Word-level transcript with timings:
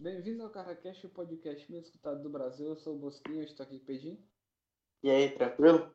Bem-vindo 0.00 0.42
ao 0.42 0.48
CarraCast, 0.48 1.06
o 1.06 1.10
podcast 1.10 1.70
mais 1.70 1.84
escutado 1.84 2.22
do 2.22 2.30
Brasil. 2.30 2.68
Eu 2.68 2.76
sou 2.76 2.94
o 2.94 2.98
Bosquinho, 2.98 3.42
estou 3.42 3.64
aqui 3.64 3.76
com 3.76 3.82
o 3.82 3.86
Pedinho. 3.86 4.18
E 5.02 5.10
aí, 5.10 5.28
tranquilo? 5.28 5.94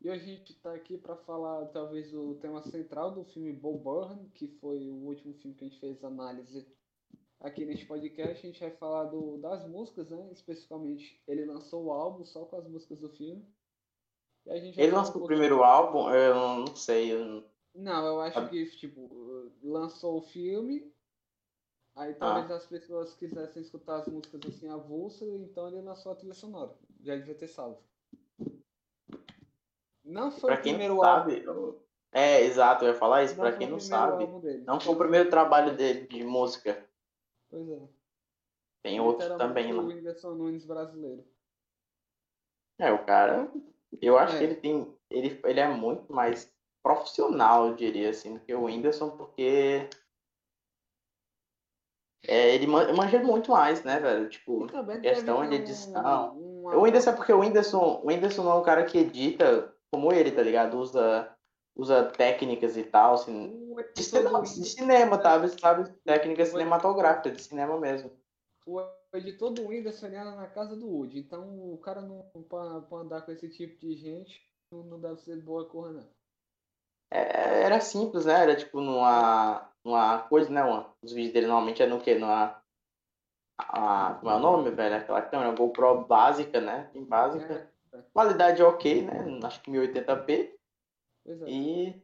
E 0.00 0.08
hoje 0.08 0.22
a 0.22 0.36
gente 0.36 0.52
está 0.52 0.72
aqui 0.72 0.96
para 0.96 1.16
falar, 1.16 1.66
talvez, 1.72 2.14
o 2.14 2.36
tema 2.36 2.62
central 2.62 3.10
do 3.10 3.24
filme 3.24 3.52
Bo 3.52 3.76
Burnham, 3.76 4.30
que 4.32 4.46
foi 4.60 4.88
o 4.88 4.94
último 4.94 5.34
filme 5.34 5.56
que 5.56 5.64
a 5.64 5.68
gente 5.68 5.80
fez 5.80 6.04
análise 6.04 6.64
aqui 7.40 7.64
neste 7.64 7.86
podcast. 7.86 8.38
A 8.38 8.48
gente 8.48 8.60
vai 8.60 8.70
falar 8.70 9.06
do, 9.06 9.36
das 9.38 9.66
músicas, 9.66 10.08
né? 10.08 10.30
Especificamente, 10.30 11.20
ele 11.26 11.44
lançou 11.44 11.86
o 11.86 11.92
álbum 11.92 12.24
só 12.24 12.44
com 12.44 12.54
as 12.54 12.68
músicas 12.68 13.00
do 13.00 13.08
filme. 13.08 13.44
Ele 14.46 14.92
lançou 14.92 15.22
um 15.22 15.24
o 15.24 15.26
primeiro 15.26 15.64
álbum? 15.64 16.08
Eu 16.08 16.34
não 16.36 16.76
sei. 16.76 17.12
Eu... 17.12 17.42
Não, 17.74 18.06
eu 18.06 18.20
acho 18.20 18.48
que, 18.48 18.64
tipo, 18.76 19.50
lançou 19.60 20.18
o 20.18 20.22
filme, 20.22 20.91
aí 21.94 22.14
talvez 22.14 22.50
ah. 22.50 22.56
as 22.56 22.66
pessoas 22.66 23.14
quisessem 23.14 23.62
escutar 23.62 23.96
as 23.96 24.08
músicas 24.08 24.40
assim 24.48 24.68
avulsa, 24.68 25.24
então 25.24 25.68
ele 25.68 25.80
lançou 25.80 26.12
a 26.12 26.16
trilha 26.16 26.34
sonora. 26.34 26.72
Já 27.00 27.16
devia 27.16 27.34
ter 27.34 27.48
salvo. 27.48 27.82
Não 30.04 30.30
foi 30.30 30.50
pra 30.50 30.58
o 30.58 30.62
primeiro 30.62 30.98
sabe, 30.98 31.46
álbum. 31.46 31.78
É, 32.12 32.42
exato, 32.42 32.84
eu 32.84 32.88
ia 32.92 32.98
falar 32.98 33.24
isso, 33.24 33.36
não 33.36 33.44
pra 33.44 33.56
quem 33.56 33.70
não 33.70 33.80
sabe. 33.80 34.26
Não 34.66 34.78
foi 34.78 34.94
o 34.94 34.98
primeiro 34.98 35.30
trabalho 35.30 35.74
dele 35.76 36.06
de 36.06 36.22
música. 36.22 36.84
Pois 37.48 37.68
é. 37.68 37.88
Tem 38.82 39.00
outro 39.00 39.38
também 39.38 39.72
lá. 39.72 39.82
O 39.82 39.86
Whindersson 39.86 40.34
Nunes 40.34 40.66
brasileiro. 40.66 41.24
É, 42.78 42.92
o 42.92 43.04
cara. 43.04 43.48
Eu 44.00 44.18
acho 44.18 44.34
é. 44.34 44.38
que 44.38 44.44
ele 44.44 44.54
tem. 44.56 44.94
Ele, 45.08 45.40
ele 45.44 45.60
é 45.60 45.68
muito 45.68 46.12
mais 46.12 46.52
profissional, 46.82 47.68
eu 47.68 47.76
diria 47.76 48.10
assim, 48.10 48.34
do 48.34 48.40
que 48.40 48.54
o 48.54 48.64
Whindersson, 48.64 49.10
porque. 49.10 49.88
É, 52.26 52.54
ele 52.54 52.66
manja 52.66 53.18
muito 53.18 53.50
mais, 53.50 53.82
né, 53.82 53.98
velho? 53.98 54.28
Tipo, 54.28 54.66
questão 55.00 55.48
de 55.48 55.56
edição. 55.56 56.36
Um, 56.36 56.60
uma... 56.62 56.76
O 56.76 56.82
Whindersson 56.82 57.10
é 57.10 57.12
porque 57.14 57.32
o 57.32 57.40
Whindersson, 57.40 58.00
o 58.02 58.06
Whindersson 58.06 58.44
não 58.44 58.52
é 58.52 58.54
um 58.54 58.62
cara 58.62 58.84
que 58.84 58.98
edita 58.98 59.74
como 59.92 60.12
ele, 60.12 60.30
tá 60.30 60.42
ligado? 60.42 60.78
Usa, 60.78 61.34
usa 61.76 62.04
técnicas 62.04 62.76
e 62.76 62.84
tal, 62.84 63.14
assim, 63.14 63.74
de, 63.94 64.02
cinema, 64.02 64.42
de 64.42 64.64
cinema, 64.64 65.20
sabe? 65.20 65.48
sabe? 65.60 65.92
Técnicas 66.04 66.48
cinematográficas, 66.50 67.36
de 67.36 67.42
cinema 67.42 67.78
mesmo. 67.78 68.10
O 68.66 68.80
editor 69.12 69.50
do 69.50 69.66
Whindersson 69.66 70.06
era 70.06 70.36
na 70.36 70.46
casa 70.46 70.76
do 70.76 70.88
Woody, 70.88 71.18
então 71.18 71.72
o 71.72 71.78
cara 71.78 72.00
não, 72.00 72.24
pra, 72.48 72.98
andar 72.98 73.22
com 73.22 73.32
esse 73.32 73.48
tipo 73.48 73.78
de 73.80 73.94
gente, 73.96 74.40
não 74.70 75.00
deve 75.00 75.20
ser 75.20 75.42
boa 75.42 75.68
cor, 75.68 75.92
não. 75.92 76.08
É, 77.12 77.64
era 77.64 77.78
simples, 77.78 78.24
né? 78.24 78.42
Era 78.42 78.56
tipo 78.56 78.80
numa, 78.80 79.70
numa 79.84 80.20
coisa, 80.20 80.48
né? 80.48 80.64
Uma, 80.64 80.90
os 81.02 81.12
vídeos 81.12 81.34
dele 81.34 81.46
normalmente 81.46 81.82
é 81.82 81.86
no 81.86 82.00
que? 82.00 82.14
Numa. 82.14 82.58
A, 83.58 84.14
como 84.14 84.32
é 84.32 84.36
o 84.36 84.38
nome, 84.38 84.70
velho? 84.70 84.96
Aquela 84.96 85.20
câmera 85.20 85.54
GoPro 85.54 86.06
básica, 86.06 86.58
né? 86.58 86.90
Bem 86.94 87.04
básica. 87.04 87.70
É, 87.92 87.98
é. 87.98 88.02
Qualidade 88.14 88.62
ok, 88.62 89.02
né? 89.02 89.40
Acho 89.44 89.60
que 89.60 89.70
1080p. 89.70 90.54
É. 91.26 91.32
E. 91.46 92.02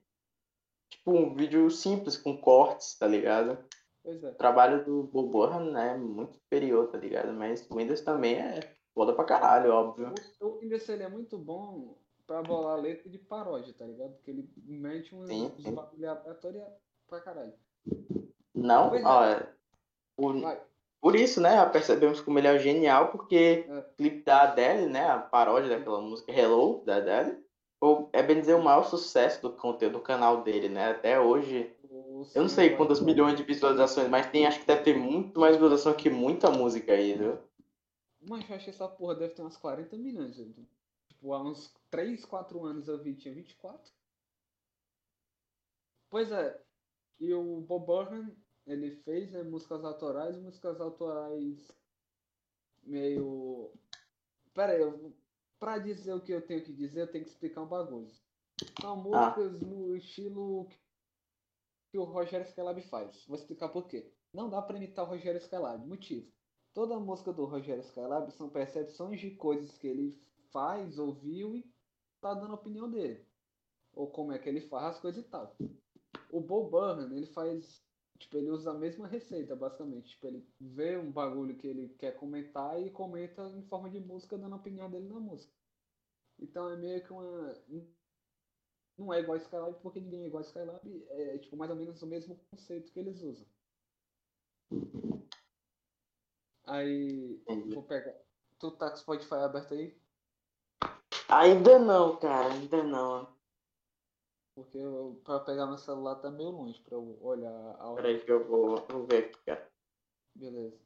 Tipo, 0.91 1.13
um 1.13 1.35
vídeo 1.35 1.71
simples, 1.71 2.19
com 2.19 2.37
cortes, 2.37 2.99
tá 2.99 3.07
ligado? 3.07 3.59
É. 4.05 4.11
O 4.11 4.35
trabalho 4.35 4.85
do 4.85 5.05
Bob 5.05 5.31
Burhan, 5.31 5.71
né? 5.71 5.95
É 5.95 5.97
muito 5.97 6.35
superior, 6.35 6.89
tá 6.89 6.99
ligado? 6.99 7.33
Mas 7.33 7.67
o 7.71 7.77
Windows 7.77 8.03
também 8.03 8.35
é 8.35 8.61
foda 8.95 9.15
pra 9.15 9.25
caralho, 9.25 9.73
óbvio. 9.73 10.13
O 10.41 10.59
Windows 10.59 10.87
ele 10.89 11.03
é 11.03 11.09
muito 11.09 11.39
bom 11.39 11.97
pra 12.29 12.43
bolar 12.43 12.79
letra 12.79 13.09
de 13.09 13.19
paródia, 13.19 13.75
tá 13.77 13.87
ligado? 13.87 14.13
Porque 14.13 14.31
ele 14.31 14.49
mete 14.67 15.15
um 15.15 15.25
bagulho 15.75 16.11
aleatório 16.11 16.63
pra 17.09 17.21
caralho. 17.21 17.55
Não, 18.55 18.93
ó, 19.03 19.25
é. 19.25 19.49
por, 20.15 20.35
por 21.01 21.17
isso, 21.17 21.41
né, 21.41 21.65
percebemos 21.67 22.21
como 22.21 22.39
ele 22.39 22.47
é 22.47 22.59
genial, 22.59 23.09
porque 23.09 23.65
é. 23.67 23.79
o 23.79 23.83
clipe 23.97 24.23
da 24.25 24.43
Adele, 24.43 24.87
né, 24.87 25.09
a 25.09 25.19
paródia 25.19 25.71
daquela 25.71 26.03
música 26.03 26.31
Hello, 26.31 26.83
da 26.85 26.97
Adele, 26.97 27.39
é 28.13 28.23
bem 28.23 28.41
dizer 28.41 28.55
o 28.55 28.63
maior 28.63 28.85
sucesso 28.85 29.41
do 29.41 29.53
conteúdo 29.53 29.95
do 29.95 30.01
canal 30.01 30.43
dele, 30.43 30.69
né, 30.69 30.91
até 30.91 31.19
hoje. 31.19 31.73
eu 32.35 32.43
não 32.43 32.49
sei 32.49 32.77
quantas 32.77 33.01
milhões 33.01 33.37
de 33.39 33.43
visualizações, 33.43 34.09
mas 34.09 34.31
tem, 34.31 34.47
acho 34.47 34.61
que 34.61 34.67
deve 34.67 34.83
ter 34.83 34.99
muito 34.99 35.41
mais 35.41 35.55
visualização 35.55 35.95
que 35.95 36.11
muita 36.11 36.51
música 36.51 36.93
aí, 36.93 37.15
viu? 37.15 37.39
Mas 38.21 38.51
eu 38.51 38.57
acho 38.57 38.65
que 38.65 38.71
essa 38.71 38.89
porra 38.89 39.15
deve 39.15 39.33
ter 39.33 39.41
umas 39.41 39.57
40 39.57 39.97
milhões, 39.97 40.39
então. 40.39 40.67
Tipo, 41.19 41.35
há 41.35 41.43
uns 41.43 41.75
3, 41.91 42.25
4 42.25 42.65
anos 42.65 42.87
eu 42.87 43.03
vi, 43.03 43.17
tinha 43.17 43.35
24. 43.35 43.93
Pois 46.09 46.31
é, 46.31 46.65
e 47.19 47.35
o 47.35 47.61
Bob 47.63 47.87
Burhan, 47.87 48.31
ele 48.67 48.93
fez 49.03 49.33
né, 49.33 49.43
músicas 49.43 49.85
autorais, 49.85 50.39
músicas 50.39 50.81
autorais 50.81 51.71
meio... 52.85 53.73
Pera 54.55 54.73
aí, 54.73 54.81
eu... 54.81 55.13
pra 55.59 55.79
dizer 55.79 56.15
o 56.15 56.21
que 56.21 56.33
eu 56.33 56.47
tenho 56.47 56.65
que 56.65 56.73
dizer, 56.73 57.03
eu 57.03 57.11
tenho 57.11 57.25
que 57.25 57.31
explicar 57.31 57.63
um 57.63 57.69
bagulho. 57.69 58.11
São 58.81 58.93
ah. 58.93 58.97
músicas 58.97 59.61
ah. 59.61 59.67
no 59.67 59.97
estilo 59.97 60.69
que 61.91 61.99
o 61.99 62.05
Rogério 62.05 62.47
Skylab 62.47 62.81
faz. 62.83 63.25
Vou 63.27 63.37
explicar 63.37 63.69
por 63.69 63.89
quê. 63.89 64.13
Não 64.33 64.49
dá 64.49 64.63
pra 64.63 64.77
imitar 64.77 65.05
o 65.05 65.09
Rogério 65.09 65.41
Skylab. 65.41 65.85
Motivo. 65.87 66.31
Toda 66.73 66.99
música 67.01 67.33
do 67.33 67.45
Rogério 67.45 67.83
Skylab 67.83 68.31
são 68.33 68.49
percepções 68.49 69.21
de 69.21 69.33
coisas 69.33 69.77
que 69.77 69.89
ele 69.89 70.28
faz, 70.53 70.99
ouviu 70.99 71.55
e 71.57 71.73
tá 72.21 72.35
dando 72.35 72.53
a 72.53 72.57
opinião 72.57 72.91
dele. 72.91 73.27
Ou 73.93 74.11
como 74.11 74.33
é 74.33 74.39
que 74.39 74.49
ele 74.49 74.61
faz 74.61 74.97
as 74.97 75.01
coisas 75.01 75.25
e 75.25 75.29
tal. 75.29 75.57
O 76.31 76.41
Bo 76.41 76.69
Burnham, 76.69 77.17
ele 77.17 77.27
faz. 77.27 77.87
Tipo, 78.19 78.37
ele 78.39 78.51
usa 78.51 78.73
a 78.73 78.75
mesma 78.75 79.07
receita, 79.07 79.55
basicamente. 79.55 80.11
Tipo, 80.11 80.27
ele 80.27 80.47
vê 80.61 80.97
um 80.99 81.11
bagulho 81.11 81.57
que 81.57 81.67
ele 81.67 81.89
quer 81.91 82.17
comentar 82.17 82.81
e 82.81 82.91
comenta 82.91 83.43
em 83.57 83.63
forma 83.63 83.89
de 83.89 84.01
música, 84.01 84.37
dando 84.37 84.55
a 84.55 84.59
opinião 84.59 84.91
dele 84.91 85.09
na 85.09 85.21
música. 85.21 85.53
Então 86.39 86.69
é 86.71 86.77
meio 86.77 87.03
que 87.03 87.13
uma. 87.13 87.55
Não 88.97 89.13
é 89.13 89.21
igual 89.21 89.39
a 89.39 89.41
Skylab, 89.41 89.81
porque 89.81 90.01
ninguém 90.01 90.25
é 90.25 90.27
igual 90.27 90.43
a 90.43 90.47
Skylab. 90.47 91.07
É 91.11 91.39
tipo 91.39 91.57
mais 91.57 91.71
ou 91.71 91.77
menos 91.77 92.03
o 92.03 92.07
mesmo 92.07 92.37
conceito 92.51 92.93
que 92.93 92.99
eles 92.99 93.23
usam. 93.23 93.47
Aí. 96.67 97.41
Vou 97.73 97.83
pegar. 97.85 98.15
Tu 98.59 98.71
tá 98.73 98.89
com 98.91 98.97
o 98.97 98.99
Spotify 98.99 99.35
aberto 99.35 99.75
aí? 99.75 99.97
Ainda 101.29 101.79
não, 101.79 102.17
cara, 102.17 102.53
ainda 102.53 102.83
não. 102.83 103.29
Porque 104.55 104.79
pra 105.23 105.41
pegar 105.41 105.67
meu 105.67 105.79
celular 105.79 106.17
tá 106.17 106.31
meio 106.31 106.51
longe 106.51 106.81
pra 106.81 106.97
eu 106.97 107.19
olhar 107.23 107.77
a 107.79 107.91
hora. 107.91 108.03
Peraí 108.03 108.21
que 108.21 108.33
eu 108.33 108.45
vou, 108.45 108.85
vou 108.89 109.07
ver 109.07 109.27
aqui, 109.27 109.39
cara. 109.45 109.71
Beleza. 110.35 110.77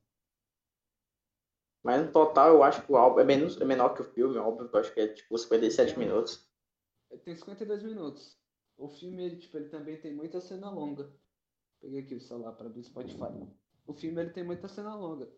Mas 1.82 2.04
no 2.04 2.12
total 2.12 2.48
eu 2.48 2.62
acho 2.62 2.84
que 2.84 2.92
o 2.92 2.96
álbum 2.96 3.20
é, 3.20 3.24
menos, 3.24 3.60
é 3.60 3.64
menor 3.64 3.94
que 3.94 4.02
o 4.02 4.12
filme, 4.12 4.36
óbvio, 4.36 4.68
eu 4.72 4.80
acho 4.80 4.92
que 4.92 5.00
é 5.00 5.08
tipo 5.08 5.36
57 5.36 5.98
minutos. 5.98 6.48
Tem 7.24 7.34
52 7.34 7.82
minutos. 7.82 8.38
O 8.76 8.88
filme, 8.88 9.24
ele, 9.24 9.36
tipo, 9.36 9.56
ele 9.56 9.68
também 9.68 10.00
tem 10.00 10.14
muita 10.14 10.40
cena 10.40 10.70
longa. 10.70 11.12
Peguei 11.80 12.00
aqui 12.00 12.14
o 12.14 12.20
celular 12.20 12.52
para 12.52 12.66
abrir 12.66 12.84
Spotify. 12.84 13.46
O 13.86 13.94
filme 13.94 14.20
ele 14.20 14.30
tem 14.30 14.44
muita 14.44 14.68
cena 14.68 14.94
longa. 14.94 15.28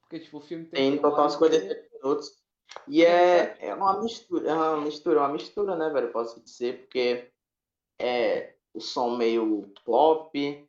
Porque, 0.00 0.20
tipo, 0.20 0.38
o 0.38 0.40
filme 0.40 0.66
tem. 0.66 0.92
Tem 0.92 1.00
total 1.00 1.28
57 1.28 1.90
minutos. 1.94 2.45
E 2.88 3.04
é, 3.04 3.56
é 3.60 3.74
uma 3.74 4.00
mistura, 4.02 4.48
é 4.48 4.54
uma 4.54 4.80
mistura, 4.80 5.20
uma 5.20 5.32
mistura, 5.32 5.76
né, 5.76 5.88
velho? 5.90 6.12
Posso 6.12 6.40
dizer, 6.42 6.82
porque 6.82 7.30
é 7.98 8.54
o 8.72 8.80
som 8.80 9.16
meio 9.16 9.72
pop, 9.84 10.68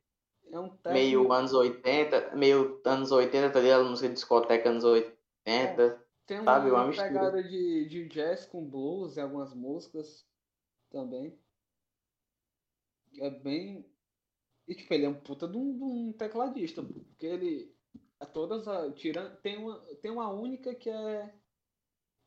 é 0.50 0.58
um 0.58 0.72
meio 0.86 1.30
anos 1.32 1.52
80, 1.52 2.34
meio 2.34 2.80
anos 2.84 3.12
80, 3.12 3.50
tá 3.50 3.60
ligado? 3.60 3.84
Música 3.84 4.08
de 4.08 4.14
discoteca 4.14 4.70
anos 4.70 4.84
80. 4.84 5.18
É, 5.44 5.98
tem 6.26 6.40
uma, 6.40 6.52
sabe? 6.52 6.70
uma, 6.70 6.84
uma 6.84 6.92
pegada 6.92 7.42
de, 7.42 7.86
de 7.86 8.08
jazz 8.08 8.46
com 8.46 8.64
blues 8.64 9.16
em 9.16 9.20
algumas 9.20 9.54
músicas 9.54 10.26
também. 10.90 11.38
É 13.20 13.30
bem. 13.30 13.84
E 14.66 14.74
tipo, 14.74 14.92
ele 14.92 15.06
é 15.06 15.08
um 15.08 15.14
puta 15.14 15.48
de 15.48 15.56
um, 15.56 15.76
de 15.76 15.82
um 15.82 16.12
tecladista, 16.12 16.82
porque 16.82 17.26
ele. 17.26 17.74
Todas 18.32 18.66
a. 18.66 18.92
Tirando, 18.92 19.36
tem, 19.40 19.56
uma, 19.58 19.78
tem 20.02 20.10
uma 20.10 20.28
única 20.28 20.74
que 20.74 20.90
é 20.90 21.32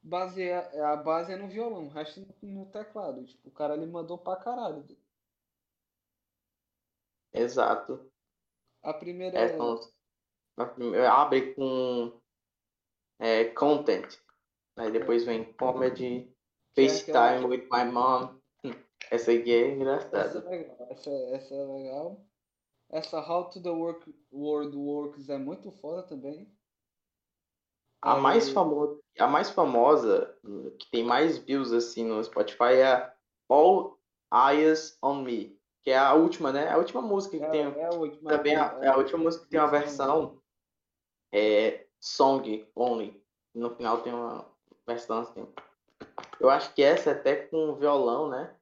base, 0.01 0.41
é, 0.41 0.81
a 0.81 0.95
base 0.95 1.31
é 1.31 1.35
no 1.35 1.47
violão, 1.47 1.85
o 1.85 1.89
resto 1.89 2.25
no 2.41 2.65
teclado. 2.67 3.23
Tipo, 3.25 3.49
o 3.49 3.51
cara 3.51 3.73
ali 3.73 3.85
mandou 3.85 4.17
pra 4.17 4.35
caralho. 4.35 4.85
Exato. 7.33 8.11
A 8.83 8.93
primeira. 8.93 9.37
É, 9.37 9.47
primeira 10.75 11.11
abre 11.11 11.53
com 11.53 12.19
é, 13.19 13.45
content. 13.45 14.19
Aí 14.77 14.91
depois 14.91 15.23
vem 15.25 15.53
comedy, 15.53 16.33
é 16.75 16.81
FaceTime 16.81 17.45
with 17.45 17.67
my 17.71 17.85
mom. 17.91 18.39
Essa 19.11 19.31
aqui 19.31 19.53
é 19.53 19.71
engraçada. 19.71 20.19
Essa 20.19 20.39
é 20.39 20.49
legal. 20.49 20.87
Essa, 20.89 21.09
essa 21.09 21.53
é 21.53 21.65
legal. 21.65 22.25
Essa 22.89 23.19
How 23.19 23.49
to 23.49 23.61
the 23.61 23.69
Work, 23.69 24.13
World 24.33 24.75
Works 24.75 25.29
é 25.29 25.37
muito 25.37 25.71
foda 25.71 26.03
também. 26.03 26.51
A 28.01 28.15
mais, 28.15 28.49
famosa, 28.49 28.99
a 29.19 29.27
mais 29.27 29.49
famosa, 29.51 30.35
que 30.79 30.89
tem 30.89 31.03
mais 31.03 31.37
views 31.37 31.71
assim 31.71 32.03
no 32.03 32.23
Spotify 32.23 32.73
é 32.73 33.13
All 33.47 33.99
Eyes 34.33 34.97
on 35.03 35.21
Me, 35.21 35.59
que 35.83 35.91
é 35.91 35.97
a 35.97 36.13
última, 36.13 36.51
né? 36.51 36.69
A 36.69 36.77
última 36.77 37.01
música 37.01 37.37
que 37.37 37.43
é, 37.43 37.49
tem. 37.49 37.61
É 37.61 37.85
a 37.85 37.93
última. 37.93 38.31
Também 38.31 38.55
é, 38.55 38.59
é 38.81 38.87
a 38.87 38.97
última 38.97 39.19
música 39.19 39.43
que 39.43 39.51
tem 39.51 39.59
uma 39.59 39.69
versão 39.69 40.41
é 41.31 41.85
Song 41.99 42.67
Only. 42.75 43.21
No 43.53 43.75
final 43.75 44.01
tem 44.01 44.13
uma 44.13 44.45
versão 44.87 45.19
assim. 45.19 45.47
Eu 46.39 46.49
acho 46.49 46.73
que 46.73 46.81
essa 46.81 47.11
é 47.11 47.13
até 47.13 47.35
com 47.35 47.75
violão, 47.75 48.29
né? 48.29 48.55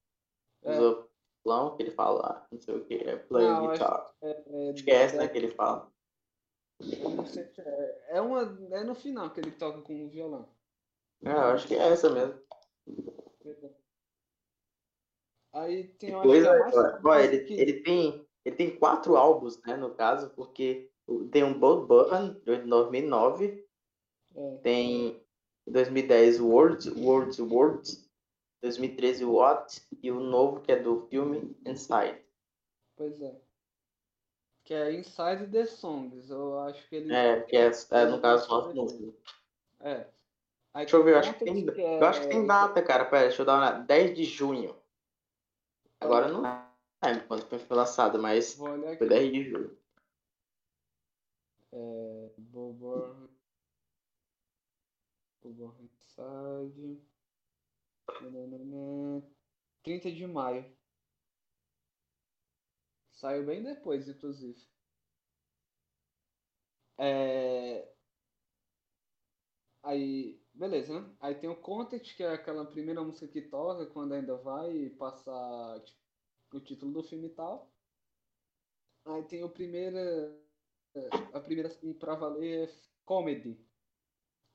É. 0.64 0.74
violão 0.74 1.76
que 1.76 1.84
ele 1.84 1.92
fala, 1.92 2.46
não 2.52 2.60
sei 2.60 2.76
o 2.76 2.84
que, 2.84 2.96
é 2.96 3.16
play 3.16 3.48
não, 3.48 3.72
guitar. 3.72 4.02
Acho, 4.02 4.14
é, 4.22 4.44
é, 4.48 4.72
acho 4.72 4.84
que 4.84 4.92
é 4.92 4.96
essa, 4.96 5.18
né, 5.18 5.28
que 5.28 5.38
ele 5.38 5.52
fala. 5.52 5.90
Se 6.82 7.40
é. 7.40 8.00
É, 8.10 8.22
uma, 8.22 8.58
é 8.72 8.84
no 8.84 8.96
final 8.96 9.30
que 9.32 9.40
ele 9.40 9.52
toca 9.52 9.82
com 9.82 10.06
o 10.06 10.10
violão. 10.10 10.48
É, 11.24 11.32
eu 11.32 11.38
acho 11.38 11.68
que 11.68 11.76
é 11.76 11.90
essa 11.90 12.10
mesmo. 12.10 12.40
Aí 15.54 15.88
tem 16.00 16.14
uma 16.14 16.24
coisa. 16.24 16.50
É, 16.50 17.26
ele, 17.26 17.40
que... 17.44 17.54
ele, 17.54 17.74
tem, 17.82 18.28
ele 18.46 18.56
tem 18.56 18.78
quatro 18.78 19.18
álbuns, 19.18 19.62
né, 19.64 19.76
no 19.76 19.94
caso, 19.94 20.30
porque 20.32 20.90
tem 21.32 21.44
um 21.44 21.58
Bold 21.58 21.88
Burn 21.88 22.40
de 22.46 22.62
2009, 22.68 23.68
é. 24.36 24.58
tem 24.58 25.22
2010 25.68 26.40
Words, 26.40 26.88
Words, 26.96 27.40
Words, 27.40 28.10
2013 28.62 29.26
What 29.26 29.82
e 30.02 30.12
o 30.12 30.20
novo 30.20 30.62
que 30.62 30.72
é 30.72 30.80
do 30.80 31.08
filme 31.08 31.58
Inside. 31.66 32.22
Pois 32.96 33.20
é. 33.22 33.49
Que 34.70 34.76
é 34.76 34.94
Inside 34.94 35.48
the 35.52 35.66
Songs, 35.66 36.30
eu 36.30 36.60
acho 36.60 36.88
que 36.88 36.98
ele. 36.98 37.12
É, 37.12 37.42
que 37.42 37.58
é, 37.58 37.72
é 37.72 38.06
no 38.06 38.22
caso 38.22 38.46
só 38.46 38.72
música. 38.72 39.18
É. 39.80 40.08
Aí 40.76 40.86
deixa 40.86 40.96
eu 40.96 41.04
ver, 41.04 41.16
eu 41.16 41.18
acho 41.18 41.34
que 41.34 41.44
tem, 41.44 41.66
que 41.66 41.82
é... 41.82 42.00
eu 42.00 42.06
acho 42.06 42.22
que 42.22 42.28
tem 42.28 42.46
data, 42.46 42.80
cara. 42.84 43.04
Pera, 43.06 43.30
deixa 43.30 43.42
eu 43.42 43.48
dar 43.48 43.58
uma. 43.58 43.72
10 43.72 44.16
de 44.16 44.26
junho. 44.26 44.80
Agora 46.00 46.28
não 46.28 46.44
lembro 47.04 47.28
quando 47.28 47.48
foi 47.48 47.76
lançado, 47.76 48.22
mas 48.22 48.54
foi 48.54 49.10
10 49.10 49.34
de 49.34 49.44
julho. 49.50 49.78
É. 51.72 52.30
Bobor. 52.38 53.28
Bobor 55.42 55.74
Inside. 55.82 57.02
30 59.82 60.12
de 60.12 60.28
maio. 60.28 60.79
Saiu 63.20 63.46
bem 63.46 63.62
depois, 63.62 64.08
inclusive. 64.08 64.58
É... 66.98 67.86
Aí, 69.84 70.42
beleza, 70.54 70.98
né? 70.98 71.14
Aí 71.20 71.36
tem 71.36 71.50
o 71.50 71.56
Content, 71.56 72.16
que 72.16 72.24
é 72.24 72.32
aquela 72.32 72.66
primeira 72.66 73.04
música 73.04 73.28
que 73.28 73.42
toca 73.42 73.86
quando 73.88 74.14
ainda 74.14 74.38
vai 74.38 74.90
passar 74.92 75.82
tipo, 75.82 76.00
o 76.54 76.62
título 76.62 76.94
do 76.94 77.04
filme 77.04 77.28
e 77.28 77.32
tal. 77.32 77.70
Aí 79.06 79.24
tem 79.24 79.44
o 79.44 79.50
primeira. 79.50 80.34
A 81.34 81.42
primeira 81.42 81.70
pra 82.00 82.16
valer 82.16 82.70
é 82.70 82.74
Comedy. 83.04 83.60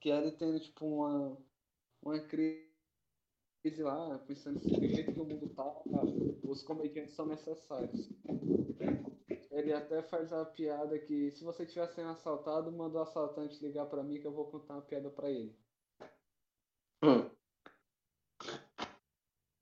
Que 0.00 0.10
é 0.10 0.16
ele 0.16 0.32
tendo 0.32 0.58
tipo 0.58 0.86
uma. 0.86 1.36
Uma 2.00 2.18
crise 3.64 3.82
lá, 3.82 4.18
pensando 4.26 4.60
se 4.60 4.68
do 4.68 4.86
jeito 4.86 5.14
que 5.14 5.20
o 5.20 5.24
mundo 5.24 5.48
tá, 5.54 5.64
os 6.42 6.62
comediantes 6.62 7.14
são 7.14 7.24
necessários. 7.24 8.10
Ele 9.50 9.72
até 9.72 10.02
faz 10.02 10.30
a 10.34 10.44
piada 10.44 10.98
que 10.98 11.30
se 11.30 11.42
você 11.42 11.62
estiver 11.62 11.88
sendo 11.88 12.10
assaltado, 12.10 12.70
manda 12.70 12.98
o 12.98 13.02
assaltante 13.02 13.64
ligar 13.64 13.86
para 13.86 14.02
mim 14.02 14.20
que 14.20 14.26
eu 14.26 14.34
vou 14.34 14.50
contar 14.50 14.74
uma 14.74 14.82
piada 14.82 15.08
para 15.08 15.30
ele. 15.30 15.56
Hum. 17.02 17.30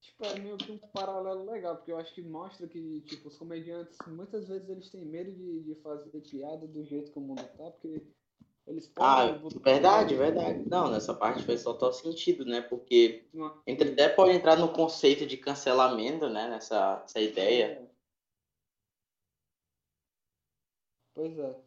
Tipo, 0.01 0.25
é 0.25 0.39
meio 0.41 0.57
que 0.57 0.73
um 0.73 0.79
paralelo 0.79 1.45
legal, 1.45 1.77
porque 1.77 1.93
eu 1.93 1.99
acho 1.99 2.13
que 2.13 2.23
mostra 2.23 2.67
que, 2.67 3.03
tipo, 3.03 3.29
os 3.29 3.39
comediantes, 3.39 3.97
muitas 4.09 4.49
vezes 4.49 4.69
eles 4.69 4.91
têm 4.91 5.07
medo 5.07 5.33
de, 5.33 5.63
de 5.63 5.77
fazer 5.77 6.21
piada 6.23 6.67
do 6.67 6.83
jeito 6.85 7.13
que 7.13 7.19
o 7.19 7.23
mundo 7.23 7.45
tá, 7.57 7.71
porque 7.71 8.03
eles 8.67 8.91
ah, 8.97 9.27
verdade, 9.65 10.15
verdade. 10.15 10.69
Não, 10.69 10.91
nessa 10.91 11.13
parte 11.13 11.43
faz 11.43 11.63
total 11.63 11.93
sentido, 11.93 12.45
né? 12.45 12.61
Porque 12.61 13.27
entre, 13.67 13.91
até 13.93 14.09
pode 14.09 14.33
entrar 14.33 14.57
no 14.57 14.73
conceito 14.73 15.27
de 15.27 15.37
cancelamento, 15.37 16.29
né? 16.29 16.49
Nessa, 16.49 17.01
nessa 17.01 17.21
ideia. 17.21 17.65
É. 17.65 17.87
Pois 21.15 21.39
é. 21.39 21.61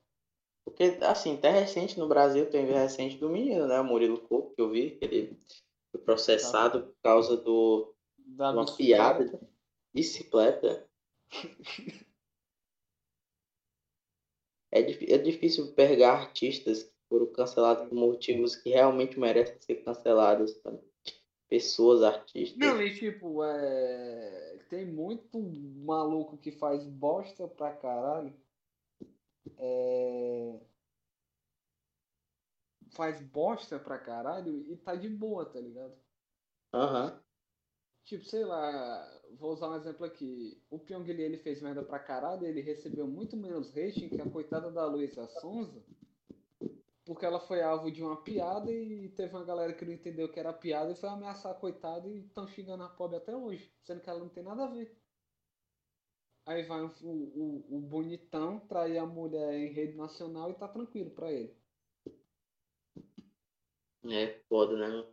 Porque, 0.64 0.98
assim, 1.02 1.36
até 1.36 1.52
recente 1.52 2.00
no 2.00 2.08
Brasil 2.08 2.50
tem 2.50 2.66
recente 2.66 3.18
do 3.18 3.30
menino, 3.30 3.68
né? 3.68 3.80
O 3.80 3.84
Murilo 3.84 4.20
Couto, 4.22 4.56
que 4.56 4.62
eu 4.62 4.70
vi, 4.70 4.92
que 4.92 5.06
ele 5.06 5.40
foi 5.92 6.02
processado 6.02 6.80
tá. 6.80 6.88
por 6.88 6.96
causa 7.04 7.38
do, 7.38 7.94
da 8.18 8.52
uma 8.52 8.66
piada 8.66 9.26
de 9.26 9.38
bicicleta. 9.94 10.88
é, 14.76 15.14
é 15.14 15.18
difícil 15.18 15.74
pegar 15.74 16.14
artistas 16.14 16.84
que 16.84 16.92
foram 17.08 17.28
cancelados 17.28 17.88
por 17.88 17.96
motivos 17.96 18.56
que 18.56 18.70
realmente 18.70 19.18
merecem 19.18 19.58
ser 19.62 19.76
cancelados, 19.84 20.52
sabe? 20.62 20.80
Pessoas, 21.48 22.04
artistas. 22.04 22.58
Não, 22.58 22.82
e 22.82 22.94
tipo, 22.94 23.44
é... 23.44 24.60
tem 24.70 24.86
muito 24.86 25.40
maluco 25.40 26.38
que 26.38 26.52
faz 26.52 26.84
bosta 26.86 27.48
pra 27.48 27.72
caralho. 27.72 28.34
É... 29.58 30.60
Faz 32.90 33.22
bosta 33.22 33.80
pra 33.80 33.98
caralho 33.98 34.66
e 34.70 34.76
tá 34.76 34.96
de 34.96 35.08
boa, 35.08 35.46
tá 35.46 35.60
ligado? 35.60 35.94
Aham. 36.74 37.14
Uhum. 37.14 37.25
Tipo, 38.06 38.24
sei 38.24 38.46
lá, 38.46 39.22
vou 39.32 39.52
usar 39.52 39.70
um 39.70 39.76
exemplo 39.76 40.06
aqui. 40.06 40.62
O 40.70 40.78
Pyong 40.80 41.04
Lee, 41.12 41.24
ele 41.24 41.38
fez 41.38 41.60
merda 41.62 41.84
pra 41.84 41.98
caralho, 42.00 42.46
ele 42.46 42.62
recebeu 42.62 43.08
muito 43.08 43.36
menos 43.36 43.74
rating 43.74 44.10
que 44.10 44.22
a 44.22 44.30
coitada 44.30 44.72
da 44.72 44.86
Luísa 44.86 45.28
Sonza, 45.28 45.84
porque 47.04 47.26
ela 47.26 47.40
foi 47.40 47.64
alvo 47.64 47.92
de 47.92 48.04
uma 48.04 48.22
piada 48.24 48.72
e 48.72 49.10
teve 49.10 49.36
uma 49.36 49.44
galera 49.44 49.74
que 49.74 49.84
não 49.84 49.94
entendeu 49.94 50.32
que 50.32 50.40
era 50.40 50.54
piada 50.54 50.92
e 50.92 50.96
foi 50.96 51.10
ameaçar 51.10 51.52
a 51.52 51.56
coitada 51.56 52.08
e 52.08 52.20
estão 52.26 52.48
xingando 52.48 52.84
a 52.84 52.90
pobre 52.90 53.18
até 53.18 53.36
hoje, 53.36 53.74
sendo 53.84 54.02
que 54.02 54.10
ela 54.10 54.20
não 54.20 54.30
tem 54.30 54.44
nada 54.44 54.66
a 54.66 54.68
ver. 54.68 54.96
Aí 56.46 56.62
vai 56.64 56.82
o, 56.82 56.94
o, 57.02 57.78
o 57.78 57.82
bonitão 57.82 58.60
trair 58.68 59.00
a 59.00 59.06
mulher 59.06 59.52
em 59.56 59.74
rede 59.74 59.98
nacional 59.98 60.52
e 60.52 60.54
tá 60.54 60.68
tranquilo 60.68 61.10
pra 61.10 61.32
ele. 61.32 61.56
É 64.08 64.40
foda, 64.48 64.78
né? 64.78 65.04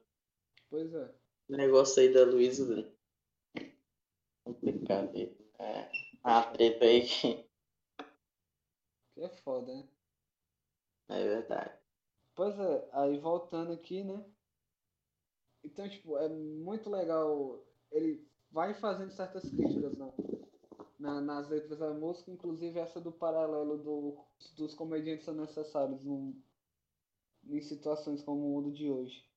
Pois 0.69 0.93
é. 0.93 1.22
O 1.49 1.57
negócio 1.57 2.03
aí 2.03 2.13
da 2.13 2.25
Luísa. 2.25 2.93
Complicado. 4.45 5.17
É. 5.59 5.91
A 6.23 6.43
treta 6.45 6.85
aí 6.85 7.03
que. 7.07 7.45
Que 9.15 9.23
é 9.23 9.29
foda, 9.29 9.75
né? 9.75 9.89
É 11.09 11.23
verdade. 11.23 11.79
Pois 12.35 12.59
é, 12.59 12.89
aí 12.93 13.19
voltando 13.19 13.73
aqui, 13.73 14.03
né? 14.03 14.25
Então, 15.63 15.89
tipo, 15.89 16.17
é 16.17 16.29
muito 16.29 16.89
legal. 16.89 17.63
Ele 17.91 18.27
vai 18.51 18.75
fazendo 18.75 19.13
certas 19.13 19.49
críticas 19.49 19.97
na, 19.97 20.13
na, 20.99 21.21
nas 21.21 21.49
letras 21.49 21.79
da 21.79 21.93
música, 21.93 22.31
inclusive 22.31 22.79
essa 22.79 23.01
do 23.01 23.13
paralelo 23.13 23.77
do, 23.79 24.19
dos 24.57 24.75
comediantes 24.75 25.25
são 25.25 25.35
necessários 25.35 26.05
em 26.07 27.61
situações 27.61 28.23
como 28.23 28.41
o 28.41 28.51
mundo 28.55 28.73
de 28.73 28.91
hoje. 28.91 29.32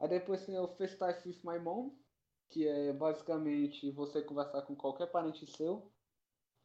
Aí 0.00 0.08
depois 0.08 0.44
tem 0.46 0.58
o 0.58 0.66
FaceTime 0.66 1.14
with 1.26 1.40
My 1.44 1.58
Mom, 1.58 1.90
que 2.48 2.66
é 2.66 2.92
basicamente 2.92 3.90
você 3.90 4.22
conversar 4.22 4.62
com 4.62 4.74
qualquer 4.74 5.06
parente 5.06 5.46
seu 5.46 5.92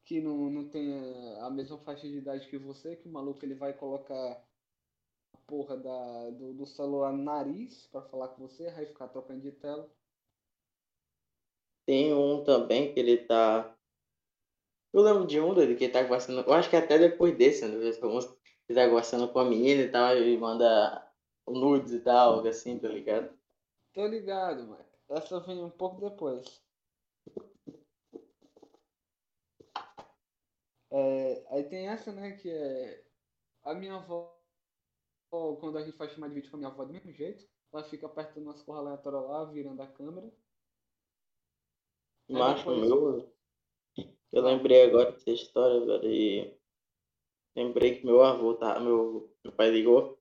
que 0.05 0.21
não, 0.21 0.49
não 0.49 0.69
tem 0.69 0.93
a 1.39 1.49
mesma 1.49 1.79
faixa 1.79 2.07
de 2.07 2.17
idade 2.17 2.47
que 2.47 2.57
você, 2.57 2.95
que 2.95 3.07
o 3.07 3.11
maluco 3.11 3.43
ele 3.43 3.55
vai 3.55 3.73
colocar 3.73 4.15
a 5.33 5.37
porra 5.47 5.75
da, 5.75 6.29
do, 6.29 6.53
do 6.53 6.65
celular 6.65 7.11
no 7.11 7.23
nariz 7.23 7.87
para 7.91 8.03
falar 8.03 8.29
com 8.29 8.47
você, 8.47 8.69
vai 8.71 8.85
ficar 8.85 9.07
trocando 9.07 9.41
de 9.41 9.51
tela. 9.51 9.89
Tem 11.87 12.13
um 12.13 12.43
também 12.43 12.93
que 12.93 12.99
ele 12.99 13.17
tá. 13.17 13.75
Eu 14.93 15.01
lembro 15.01 15.27
de 15.27 15.39
um 15.39 15.53
dele 15.53 15.75
que 15.75 15.85
ele 15.85 15.93
tá 15.93 16.03
conversando. 16.03 16.41
Eu 16.41 16.53
acho 16.53 16.69
que 16.69 16.75
até 16.75 16.97
depois 16.97 17.35
desse, 17.35 17.67
né? 17.67 17.75
Ele 17.75 17.93
tá 17.93 18.87
conversando 18.87 19.27
com 19.27 19.39
a 19.39 19.45
menina 19.45 19.81
e 19.81 19.91
tal, 19.91 20.17
e 20.17 20.37
manda 20.37 21.04
nudes 21.47 21.91
e 21.91 21.99
tal, 21.99 22.35
algo 22.35 22.47
assim, 22.47 22.79
tá 22.79 22.87
ligado? 22.87 23.37
Tô 23.93 24.05
ligado, 24.07 24.67
mas 24.67 24.85
essa 25.09 25.39
vem 25.39 25.63
um 25.63 25.69
pouco 25.69 26.01
depois. 26.01 26.63
É, 30.91 31.45
aí 31.49 31.63
tem 31.63 31.87
essa, 31.87 32.11
né, 32.11 32.31
que 32.37 32.49
é 32.49 33.05
a 33.63 33.73
minha 33.73 33.95
avó, 33.95 34.33
quando 35.29 35.77
a 35.77 35.81
gente 35.83 35.97
faz 35.97 36.11
chamar 36.11 36.29
de 36.29 36.35
vídeo 36.35 36.49
com 36.49 36.57
a 36.57 36.59
minha 36.59 36.71
avó 36.71 36.85
do 36.85 36.93
mesmo 36.93 37.11
jeito, 37.11 37.47
ela 37.73 37.83
fica 37.83 38.05
apertando 38.05 38.45
umas 38.45 38.63
porra 38.63 38.79
aleatórias 38.79 39.23
lá, 39.23 39.43
virando 39.45 39.81
a 39.81 39.87
câmera. 39.87 40.31
Macho 42.29 42.69
depois... 42.69 42.89
meu, 42.89 43.35
eu 44.31 44.41
lembrei 44.41 44.83
agora 44.83 45.11
dessa 45.11 45.31
história, 45.31 45.85
velho, 45.85 46.05
e 46.05 46.57
lembrei 47.55 47.99
que 47.99 48.05
meu 48.05 48.23
avô 48.23 48.55
tá, 48.55 48.79
meu, 48.79 49.33
meu 49.43 49.53
pai 49.53 49.69
ligou 49.69 50.19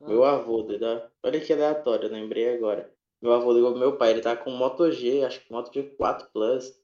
meu 0.00 0.24
ah. 0.24 0.34
avô, 0.34 0.64
tá? 0.78 1.10
olha 1.22 1.40
que 1.40 1.52
aleatório, 1.52 2.10
lembrei 2.10 2.54
agora. 2.54 2.92
Meu 3.20 3.32
avô 3.32 3.52
ligou 3.52 3.70
pro 3.70 3.80
meu 3.80 3.96
pai, 3.96 4.10
ele 4.10 4.20
tá 4.20 4.36
com 4.36 4.50
Moto 4.50 4.90
G, 4.90 5.24
acho 5.24 5.40
que 5.40 5.52
Moto 5.52 5.70
G4 5.70 6.30
Plus. 6.32 6.78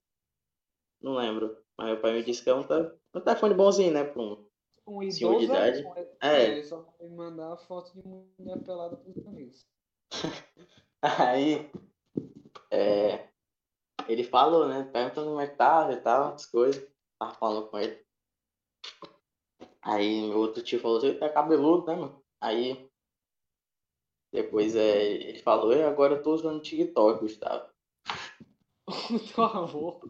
Não 1.00 1.14
lembro. 1.14 1.56
Mas 1.76 1.88
meu 1.88 2.00
pai 2.00 2.12
me 2.14 2.22
disse 2.22 2.42
que 2.42 2.50
é 2.50 2.54
um, 2.54 2.60
um 2.60 3.20
telefone 3.20 3.54
bonzinho, 3.54 3.92
né? 3.92 4.04
Pra 4.04 4.22
um, 4.22 4.46
um 4.86 5.02
idoso, 5.02 5.38
de 5.38 5.44
idade. 5.44 5.84
É. 6.22 6.44
Ele 6.44 6.62
só 6.62 6.80
vai 6.98 7.08
mandar 7.08 7.56
foto 7.58 7.92
de 7.92 8.06
mulher 8.06 8.62
pelada 8.64 8.96
pros 8.96 9.26
amigos. 9.26 9.66
Aí, 11.02 11.70
é, 12.70 13.28
ele 14.08 14.24
falou, 14.24 14.68
né? 14.68 14.88
Perguntando 14.92 15.28
como 15.28 15.40
é 15.40 15.46
que 15.46 15.56
tava 15.56 15.92
e 15.92 16.00
tal, 16.00 16.34
as 16.34 16.46
coisas. 16.46 16.86
Tava 17.18 17.34
falando 17.34 17.68
com 17.68 17.78
ele. 17.78 18.02
Aí 19.82 20.28
meu 20.28 20.38
outro 20.38 20.62
tio 20.62 20.80
falou, 20.80 21.00
você 21.00 21.14
tá 21.14 21.28
cabeludo, 21.28 21.86
né, 21.86 21.96
mano? 21.96 22.22
Aí 22.40 22.88
depois 24.32 24.74
é, 24.74 25.12
ele 25.12 25.38
falou, 25.40 25.74
e 25.74 25.82
agora 25.82 26.14
eu 26.14 26.22
tô 26.22 26.32
usando 26.32 26.62
TikTok, 26.62 27.20
Gustavo. 27.20 27.70
O 28.86 29.18
teu 29.34 29.44
avô. 29.44 30.00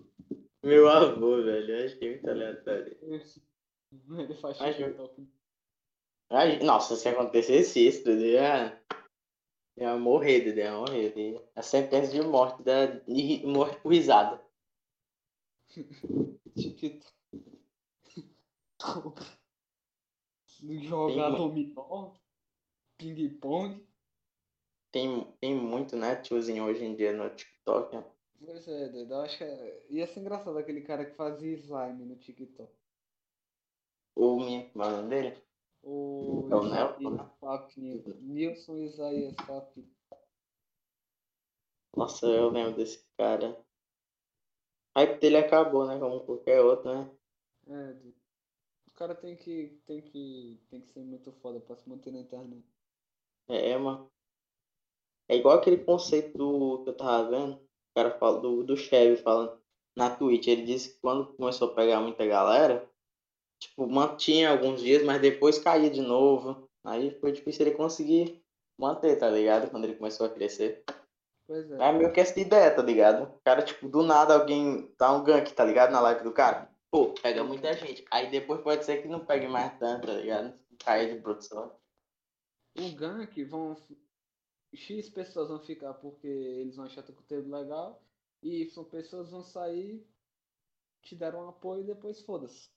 Meu 0.62 0.88
avô, 0.88 1.42
velho, 1.42 1.76
eu 1.76 1.86
achei 1.86 2.10
muito 2.10 2.30
aleatório. 2.30 2.96
Ele 3.02 4.34
faz 4.36 4.56
TikTok. 4.58 5.26
Nossa, 6.64 6.94
se 6.94 7.08
acontecesse 7.08 7.84
isso, 7.84 8.08
eu 8.08 8.20
ia, 8.20 8.80
ia 9.76 9.96
morrer, 9.98 10.42
Dudu, 10.42 10.60
ia 10.60 10.72
morrer. 10.72 11.44
A 11.56 11.62
sentença 11.62 12.12
de 12.12 12.22
morte, 12.22 12.62
da, 12.62 12.86
de 12.86 13.44
morte 13.44 13.80
por 13.80 13.92
risada. 13.92 14.40
TikTok. 16.56 17.02
Jogar 20.62 21.30
dominó, 21.30 22.12
ping-pong. 22.96 23.91
Tem, 24.92 25.24
tem 25.40 25.54
muito, 25.54 25.96
né, 25.96 26.16
tiozinho 26.16 26.64
hoje 26.64 26.84
em 26.84 26.94
dia 26.94 27.12
no 27.12 27.28
TikTok. 27.30 27.96
Né? 27.96 28.04
Pois 28.44 28.68
é, 28.68 28.88
doido. 28.88 29.14
Eu 29.14 29.20
acho 29.22 29.38
que 29.38 29.44
é... 29.44 29.86
ia 29.88 30.06
ser 30.06 30.20
engraçado 30.20 30.58
aquele 30.58 30.82
cara 30.82 31.04
que 31.04 31.16
fazia 31.16 31.54
slime 31.54 32.04
no 32.04 32.16
TikTok. 32.16 32.70
O 34.14 34.38
minha, 34.38 34.70
mano 34.74 35.08
dele? 35.08 35.42
O 35.82 36.48
é 36.50 36.54
o 36.54 36.62
Nelson, 36.62 37.30
Nilson 38.20 38.76
Isaías 38.76 39.34
Papi. 39.46 39.90
Nossa, 41.96 42.26
eu 42.26 42.50
lembro 42.50 42.76
desse 42.76 43.04
cara. 43.16 43.58
A 44.94 45.00
hype 45.00 45.20
dele 45.20 45.38
acabou, 45.38 45.86
né? 45.86 45.98
Como 45.98 46.20
qualquer 46.20 46.60
outro, 46.60 46.92
né? 46.92 47.10
É, 47.68 47.96
o 48.88 48.92
cara 48.92 49.14
tem 49.14 49.36
que, 49.36 49.80
tem 49.86 50.02
que, 50.02 50.60
tem 50.68 50.80
que 50.80 50.88
ser 50.88 51.00
muito 51.00 51.32
foda 51.32 51.58
pra 51.60 51.76
se 51.76 51.88
manter 51.88 52.12
na 52.12 52.20
internet. 52.20 52.64
É, 53.48 53.76
mano. 53.76 54.10
É 55.32 55.36
igual 55.36 55.56
aquele 55.56 55.78
conceito 55.78 56.36
do 56.36 56.84
que 56.84 56.90
eu 56.90 56.94
tava 56.94 57.30
vendo. 57.30 57.54
O 57.54 57.94
cara 57.96 58.10
fala 58.18 58.38
do, 58.38 58.62
do 58.62 58.76
Chevy 58.76 59.16
falando 59.16 59.58
na 59.96 60.14
Twitch. 60.14 60.46
Ele 60.46 60.62
disse 60.62 60.90
que 60.90 61.00
quando 61.00 61.32
começou 61.32 61.70
a 61.70 61.74
pegar 61.74 62.00
muita 62.00 62.26
galera, 62.26 62.86
tipo, 63.58 63.86
mantinha 63.86 64.50
alguns 64.50 64.82
dias, 64.82 65.02
mas 65.02 65.22
depois 65.22 65.58
caía 65.58 65.88
de 65.88 66.02
novo. 66.02 66.68
Aí 66.84 67.18
foi 67.18 67.32
difícil 67.32 67.64
ele 67.66 67.74
conseguir 67.74 68.44
manter, 68.78 69.16
tá 69.16 69.30
ligado? 69.30 69.70
Quando 69.70 69.84
ele 69.84 69.94
começou 69.94 70.26
a 70.26 70.28
crescer. 70.28 70.84
Pois 71.46 71.70
é. 71.70 71.82
É 71.82 71.92
meio 71.92 72.12
que 72.12 72.20
essa 72.20 72.38
ideia, 72.38 72.70
tá 72.70 72.82
ligado? 72.82 73.22
O 73.22 73.40
cara, 73.42 73.62
tipo, 73.62 73.88
do 73.88 74.02
nada 74.02 74.34
alguém 74.34 74.92
dá 74.98 75.14
um 75.14 75.24
gank, 75.24 75.50
tá 75.54 75.64
ligado? 75.64 75.92
Na 75.92 76.00
live 76.00 76.24
do 76.24 76.32
cara. 76.32 76.70
Pô, 76.90 77.14
pega 77.22 77.42
muita 77.42 77.72
gente. 77.72 78.04
Aí 78.10 78.30
depois 78.30 78.60
pode 78.60 78.84
ser 78.84 79.00
que 79.00 79.08
não 79.08 79.24
pegue 79.24 79.48
mais 79.48 79.78
tanto, 79.78 80.08
tá 80.08 80.12
ligado? 80.12 80.52
Cair 80.84 81.14
de 81.14 81.22
produção. 81.22 81.74
O 82.78 82.94
gank 82.94 83.42
vão 83.44 83.74
X 84.74 85.08
pessoas 85.10 85.48
vão 85.48 85.60
ficar 85.60 85.94
porque 85.94 86.26
eles 86.26 86.76
vão 86.76 86.86
achar 86.86 87.02
teu 87.02 87.14
conteúdo 87.14 87.50
legal 87.50 88.02
e 88.42 88.62
Y 88.62 88.84
pessoas 88.86 89.30
vão 89.30 89.42
sair, 89.42 90.06
te 91.02 91.14
deram 91.14 91.44
um 91.44 91.48
apoio 91.48 91.82
e 91.82 91.86
depois 91.86 92.22
foda-se. 92.22 92.70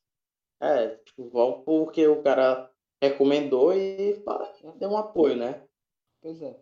É, 0.59 0.95
tipo, 0.97 1.29
vão 1.29 1.63
porque 1.63 2.07
o 2.07 2.21
cara 2.21 2.71
recomendou 3.01 3.73
e 3.73 4.23
deu 4.77 4.89
um 4.89 4.97
apoio, 4.97 5.35
né? 5.35 5.67
Pois 6.21 6.41
é. 6.41 6.59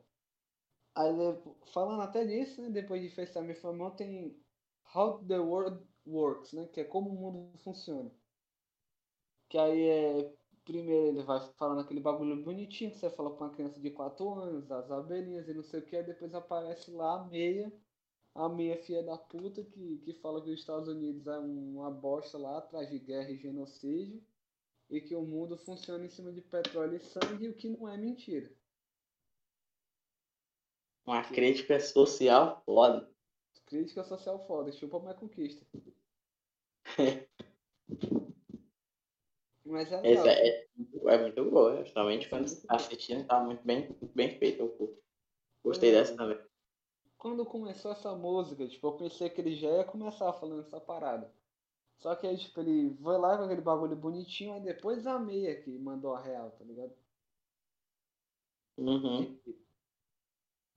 Aí, 0.96 1.10
falando 1.74 2.02
até 2.02 2.26
disso, 2.26 2.62
né, 2.62 2.70
depois 2.70 3.02
de 3.02 3.10
FaceTime 3.10 3.56
Famão, 3.56 3.92
tem 3.92 4.40
How 4.94 5.24
the 5.26 5.40
World 5.40 5.84
Works, 6.06 6.54
né? 6.54 6.68
Que 6.68 6.82
é 6.82 6.84
como 6.84 7.10
o 7.10 7.14
mundo 7.14 7.58
funciona. 7.60 8.12
Que 9.50 9.58
aí 9.58 9.82
é 9.82 10.34
primeiro 10.64 11.08
ele 11.08 11.24
vai 11.24 11.40
falando 11.58 11.82
aquele 11.82 12.00
bagulho 12.00 12.42
bonitinho 12.44 12.92
que 12.92 12.98
você 12.98 13.10
fala 13.10 13.36
pra 13.36 13.46
uma 13.46 13.54
criança 13.54 13.80
de 13.80 13.90
4 13.92 14.34
anos, 14.34 14.72
as 14.72 14.90
abelhinhas 14.92 15.48
e 15.48 15.54
não 15.54 15.64
sei 15.64 15.80
o 15.80 15.86
que, 15.86 16.02
depois 16.02 16.34
aparece 16.34 16.92
lá 16.92 17.20
a 17.20 17.26
meia, 17.26 17.72
a 18.34 18.50
meia 18.50 18.78
filha 18.84 19.04
da 19.04 19.18
puta 19.18 19.64
que, 19.64 19.98
que 20.00 20.14
fala 20.14 20.42
que 20.42 20.50
os 20.50 20.60
Estados 20.60 20.88
Unidos 20.88 21.28
é 21.28 21.38
uma 21.38 21.92
bosta 21.92 22.38
lá, 22.38 22.58
atrás 22.58 22.90
de 22.90 23.00
guerra 23.00 23.30
e 23.32 23.38
genocídio, 23.38 24.24
e 24.90 25.02
que 25.02 25.16
o 25.16 25.24
mundo 25.24 25.58
funciona 25.58 26.06
em 26.06 26.10
cima 26.10 26.32
de 26.32 26.42
petróleo 26.42 26.96
e 26.96 27.00
sangue, 27.00 27.50
o 27.50 27.54
que 27.54 27.70
não 27.70 27.88
é 27.88 27.98
mentira. 27.98 28.52
Uma 31.06 31.24
crítica 31.24 31.80
social 31.80 32.62
foda. 32.66 33.10
Crítica 33.66 34.04
social 34.04 34.46
foda, 34.48 34.72
chupa 34.72 35.00
mais 35.00 35.18
conquista. 35.18 35.66
Mas 39.74 39.92
é 39.92 40.00
legal. 40.00 40.28
É, 40.28 40.68
é, 41.08 41.18
muito 41.18 41.50
boa, 41.50 41.84
justamente 41.84 42.30
quando 42.30 42.46
tá 42.68 42.76
assistindo, 42.76 43.26
tá 43.26 43.44
muito 43.44 43.66
bem, 43.66 43.90
bem 44.14 44.38
feito. 44.38 44.72
Gostei 45.64 45.90
é. 45.90 45.94
dessa 45.94 46.16
também. 46.16 46.40
Quando 47.18 47.44
começou 47.44 47.92
essa 47.92 48.14
música, 48.16 48.68
tipo, 48.68 48.86
eu 48.86 48.98
pensei 48.98 49.32
que 49.32 49.42
ele 49.42 49.56
já 49.56 49.68
ia 49.78 49.84
começar 49.84 50.32
falando 50.34 50.62
essa 50.62 50.80
parada. 50.80 51.34
Só 51.98 52.16
que 52.16 52.28
aí, 52.28 52.38
tipo, 52.38 52.60
ele 52.60 52.96
foi 53.02 53.18
lá 53.18 53.36
com 53.36 53.46
aquele 53.46 53.62
bagulho 53.62 53.96
bonitinho, 53.96 54.54
aí 54.54 54.62
depois 54.62 55.08
a 55.08 55.18
meia 55.18 55.60
que 55.60 55.72
mandou 55.80 56.14
a 56.14 56.22
real, 56.22 56.52
tá 56.52 56.64
ligado? 56.64 56.94
Uhum. 58.78 59.22
De, 59.22 59.58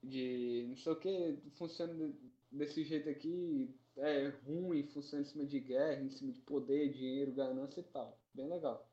de 0.02 0.66
não 0.68 0.76
sei 0.76 0.92
o 0.92 0.96
que, 0.96 1.38
funciona 1.58 2.14
desse 2.50 2.82
jeito 2.82 3.10
aqui, 3.10 3.74
é 3.98 4.28
ruim, 4.46 4.84
funciona 4.84 5.22
em 5.22 5.26
cima 5.26 5.44
de 5.44 5.60
guerra, 5.60 6.00
em 6.00 6.10
cima 6.10 6.32
de 6.32 6.40
poder, 6.40 6.94
dinheiro, 6.94 7.32
ganância 7.32 7.80
e 7.80 7.84
tal. 7.84 8.18
Bem 8.36 8.48
legal. 8.50 8.86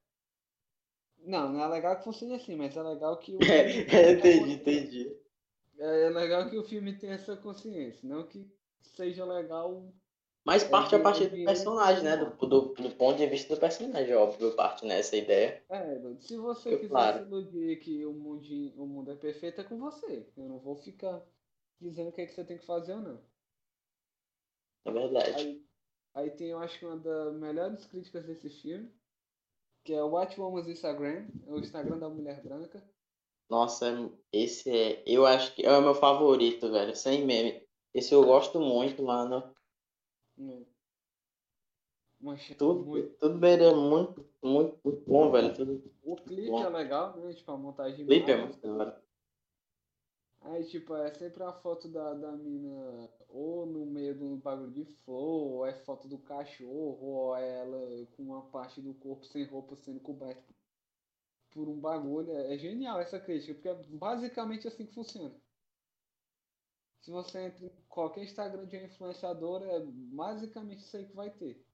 Não, 1.19 1.51
não 1.51 1.61
é 1.61 1.67
legal 1.67 1.97
que 1.97 2.05
funcione 2.05 2.33
assim, 2.35 2.55
mas 2.55 2.77
é 2.77 2.81
legal 2.81 3.17
que 3.17 3.35
o 3.35 3.39
é, 3.43 4.13
entendi, 4.13 4.53
entendi. 4.53 5.17
É, 5.77 6.03
é 6.03 6.09
legal 6.09 6.49
que 6.49 6.57
o 6.57 6.63
filme 6.63 6.97
tenha 6.97 7.15
essa 7.15 7.35
consciência, 7.35 8.07
não 8.07 8.25
que 8.25 8.49
seja 8.81 9.25
legal. 9.25 9.93
Mas 10.45 10.63
parte 10.63 10.95
é, 10.95 10.97
a 10.97 11.01
partir 11.01 11.27
do 11.27 11.43
personagem, 11.43 12.03
né? 12.03 12.15
Do, 12.15 12.47
do, 12.47 12.73
do, 12.73 12.91
ponto 12.91 13.17
de 13.17 13.27
vista 13.27 13.53
do 13.53 13.59
personagem, 13.59 14.15
óbvio, 14.15 14.55
parte 14.55 14.85
nessa 14.85 15.15
ideia. 15.17 15.61
É, 15.69 15.99
se 16.19 16.37
você 16.37 16.73
Eu, 16.73 16.79
quiser 16.79 16.89
claro. 16.89 17.19
se 17.19 17.25
iludir 17.25 17.79
que 17.79 18.05
o 18.05 18.13
mundo, 18.13 18.45
o 18.77 18.85
mundo 18.85 19.11
é 19.11 19.15
perfeito, 19.15 19.59
é 19.59 19.63
com 19.63 19.77
você. 19.77 20.25
Eu 20.37 20.47
não 20.47 20.59
vou 20.59 20.75
ficar 20.75 21.21
dizendo 21.81 22.09
o 22.09 22.11
que, 22.13 22.21
é 22.21 22.25
que 22.25 22.33
você 22.33 22.45
tem 22.45 22.57
que 22.57 22.65
fazer 22.65 22.93
ou 22.93 23.01
não. 23.01 23.21
É 24.85 24.91
verdade. 24.91 25.35
Aí, 25.35 25.65
aí 26.13 26.31
tem, 26.31 26.49
eu 26.49 26.59
acho 26.59 26.79
que 26.79 26.85
uma 26.85 26.97
das 26.97 27.33
melhores 27.35 27.85
críticas 27.85 28.25
desse 28.25 28.49
filme, 28.49 28.91
que 29.83 29.93
é 29.93 30.01
o 30.01 30.09
Watch 30.09 30.39
Woman's 30.39 30.67
Instagram, 30.67 31.27
é 31.45 31.51
o 31.51 31.59
Instagram 31.59 31.97
da 31.97 32.09
mulher 32.09 32.41
branca. 32.41 32.83
Nossa, 33.49 34.09
esse 34.31 34.69
é. 34.69 35.03
Eu 35.05 35.25
acho 35.25 35.53
que 35.53 35.65
é 35.65 35.77
o 35.77 35.81
meu 35.81 35.93
favorito, 35.93 36.71
velho. 36.71 36.95
Sem 36.95 37.25
meme. 37.25 37.61
Esse 37.93 38.13
eu 38.13 38.23
gosto 38.25 38.59
muito, 38.59 39.03
mano. 39.03 39.53
Hum. 40.37 40.65
tudo, 42.57 42.85
muito... 42.85 43.15
tudo 43.17 43.37
bem, 43.37 43.53
é 43.59 43.73
muito, 43.73 44.25
muito, 44.41 44.79
muito 44.83 45.03
bom, 45.05 45.29
velho. 45.29 45.53
Tudo 45.53 45.93
o 46.03 46.15
clipe 46.15 46.49
bom. 46.49 46.65
é 46.65 46.69
legal, 46.69 47.15
né? 47.17 47.33
Tipo, 47.33 47.51
a 47.51 47.57
montagem. 47.57 48.05
O 48.05 48.07
clipe 48.07 48.31
é 48.31 48.37
muito 48.37 48.67
legal. 48.67 49.01
Aí, 50.45 50.65
tipo, 50.65 50.93
é 50.95 51.13
sempre 51.13 51.41
a 51.43 51.53
foto 51.53 51.87
da, 51.87 52.13
da 52.13 52.31
mina 52.33 53.09
ou 53.29 53.65
no 53.65 53.85
meio 53.85 54.13
de 54.13 54.23
um 54.23 54.37
bagulho 54.37 54.71
de 54.71 54.83
flor, 55.03 55.51
ou 55.53 55.65
é 55.65 55.73
foto 55.73 56.07
do 56.07 56.17
cachorro, 56.17 56.99
ou 57.01 57.35
é 57.35 57.61
ela 57.61 58.05
com 58.15 58.23
uma 58.23 58.41
parte 58.49 58.81
do 58.81 58.93
corpo 58.93 59.25
sem 59.25 59.45
roupa 59.45 59.75
sendo 59.77 60.01
coberta 60.01 60.53
por 61.51 61.69
um 61.69 61.79
bagulho. 61.79 62.31
É, 62.31 62.53
é 62.53 62.57
genial 62.57 62.99
essa 62.99 63.19
crítica, 63.19 63.53
porque 63.53 63.69
é 63.69 63.97
basicamente 63.97 64.67
assim 64.67 64.85
que 64.85 64.93
funciona. 64.93 65.33
Se 67.01 67.09
você 67.09 67.45
entra 67.45 67.65
em 67.65 67.71
qualquer 67.87 68.23
Instagram 68.23 68.65
de 68.65 68.77
uma 68.77 68.85
influenciadora, 68.85 69.65
é 69.65 69.79
basicamente 69.85 70.79
isso 70.79 70.97
aí 70.97 71.05
que 71.05 71.15
vai 71.15 71.29
ter. 71.29 71.65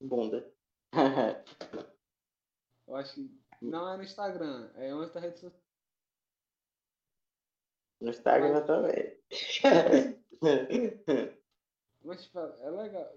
Bunda. 0.00 0.50
Eu 2.86 2.96
acho 2.96 3.14
que 3.14 3.30
não 3.60 3.92
é 3.92 3.96
no 3.98 4.02
Instagram, 4.02 4.70
é 4.74 4.94
outra 4.94 5.20
rede 5.20 5.38
social 5.38 5.69
no 8.00 8.10
Instagram 8.10 8.62
também. 8.64 9.16
mas, 12.04 12.24
tipo, 12.24 12.38
é 12.38 12.70
legal. 12.70 13.12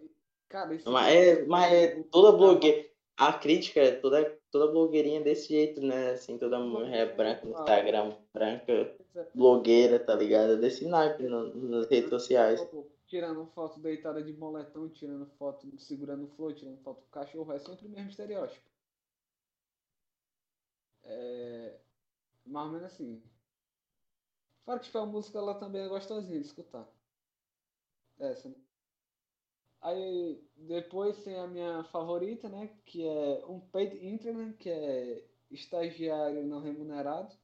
Cara, 0.49 0.75
isso 0.75 0.91
mas 0.91 1.15
é, 1.15 1.45
mas 1.45 1.73
é 1.73 2.03
toda 2.11 2.37
blogueira. 2.37 2.87
A 3.17 3.31
crítica 3.31 3.79
é 3.79 3.91
toda, 3.91 4.39
toda 4.51 4.71
blogueirinha 4.71 5.21
desse 5.21 5.49
jeito, 5.49 5.81
né? 5.81 6.11
Assim, 6.11 6.37
toda 6.37 6.59
mulher 6.59 7.15
branca 7.15 7.45
no 7.45 7.53
Instagram, 7.53 8.15
branca, 8.33 8.95
blogueira, 9.35 9.99
tá 9.99 10.15
ligado? 10.15 10.59
Desse 10.59 10.87
naipe 10.87 11.23
nas 11.23 11.87
redes 11.87 12.09
sociais. 12.09 12.59
Tirando 13.07 13.45
foto 13.47 13.79
deitada 13.79 14.23
de 14.23 14.33
moletom, 14.33 14.89
tirando 14.89 15.27
foto 15.37 15.67
segurando 15.77 16.27
flor, 16.35 16.53
tirando 16.53 16.79
foto 16.79 17.01
do 17.01 17.09
cachorro, 17.11 17.53
é 17.53 17.59
sempre 17.59 17.85
o 17.85 17.89
mesmo 17.89 18.09
estereótipo. 18.09 18.65
É, 21.03 21.75
mais 22.45 22.65
ou 22.65 22.73
menos 22.73 22.87
assim. 22.87 23.21
Fora 24.65 24.79
que 24.79 24.85
tipo, 24.85 24.97
a 24.97 25.05
música 25.05 25.37
ela 25.37 25.55
também 25.55 25.81
é 25.81 25.87
gostosinha 25.87 26.39
de 26.39 26.45
escutar. 26.45 26.87
Essa. 28.19 28.49
Né? 28.49 28.55
Aí 29.81 30.41
depois 30.55 31.21
tem 31.23 31.35
a 31.37 31.47
minha 31.47 31.83
favorita, 31.85 32.47
né? 32.47 32.69
Que 32.85 33.05
é 33.05 33.45
um 33.45 33.59
paid 33.59 34.05
intern, 34.05 34.53
que 34.53 34.69
é 34.69 35.27
estagiário 35.51 36.45
não 36.47 36.61
remunerado. 36.61 37.35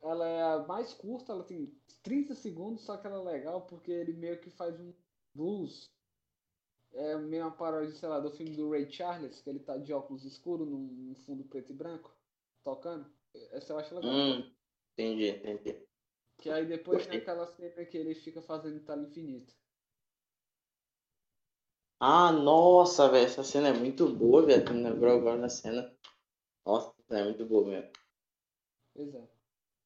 Ela 0.00 0.26
é 0.26 0.42
a 0.42 0.58
mais 0.66 0.94
curta, 0.94 1.32
ela 1.32 1.44
tem 1.44 1.74
30 2.02 2.34
segundos, 2.34 2.82
só 2.82 2.96
que 2.96 3.06
ela 3.06 3.18
é 3.18 3.34
legal 3.34 3.62
porque 3.62 3.90
ele 3.90 4.12
meio 4.14 4.40
que 4.40 4.50
faz 4.50 4.78
um 4.80 4.92
blues. 5.34 5.90
É 6.92 7.16
meio 7.16 7.44
uma 7.44 7.50
paródia, 7.50 7.94
sei 7.94 8.08
lá, 8.08 8.20
do 8.20 8.30
filme 8.30 8.56
do 8.56 8.70
Ray 8.70 8.90
Charles, 8.90 9.40
que 9.40 9.50
ele 9.50 9.58
tá 9.58 9.76
de 9.76 9.92
óculos 9.92 10.24
escuros 10.24 10.68
num 10.68 11.14
fundo 11.26 11.44
preto 11.44 11.72
e 11.72 11.74
branco, 11.74 12.14
tocando. 12.62 13.10
Essa 13.50 13.72
eu 13.72 13.78
acho 13.78 13.94
legal. 13.94 14.12
Hum, 14.12 14.53
entendi, 14.96 15.28
entendi. 15.28 15.84
Que 16.38 16.50
aí 16.50 16.66
depois 16.66 17.06
tem 17.06 17.18
aquela 17.18 17.46
cena 17.46 17.84
que 17.84 17.96
ele 17.96 18.14
fica 18.14 18.42
fazendo 18.42 18.80
tela 18.80 19.02
infinita. 19.02 19.52
Ah, 22.00 22.32
nossa, 22.32 23.08
velho, 23.08 23.24
essa 23.24 23.42
cena 23.42 23.68
é 23.68 23.72
muito 23.72 24.08
boa, 24.08 24.44
velho. 24.44 24.64
Tu 24.64 24.74
me 24.74 24.82
lembrou 24.82 25.16
agora 25.16 25.40
da 25.40 25.48
cena. 25.48 25.90
Nossa, 26.66 26.92
é 27.10 27.24
muito 27.24 27.46
boa 27.46 27.66
mesmo. 27.66 27.90
Pois 28.94 29.14
é. 29.14 29.34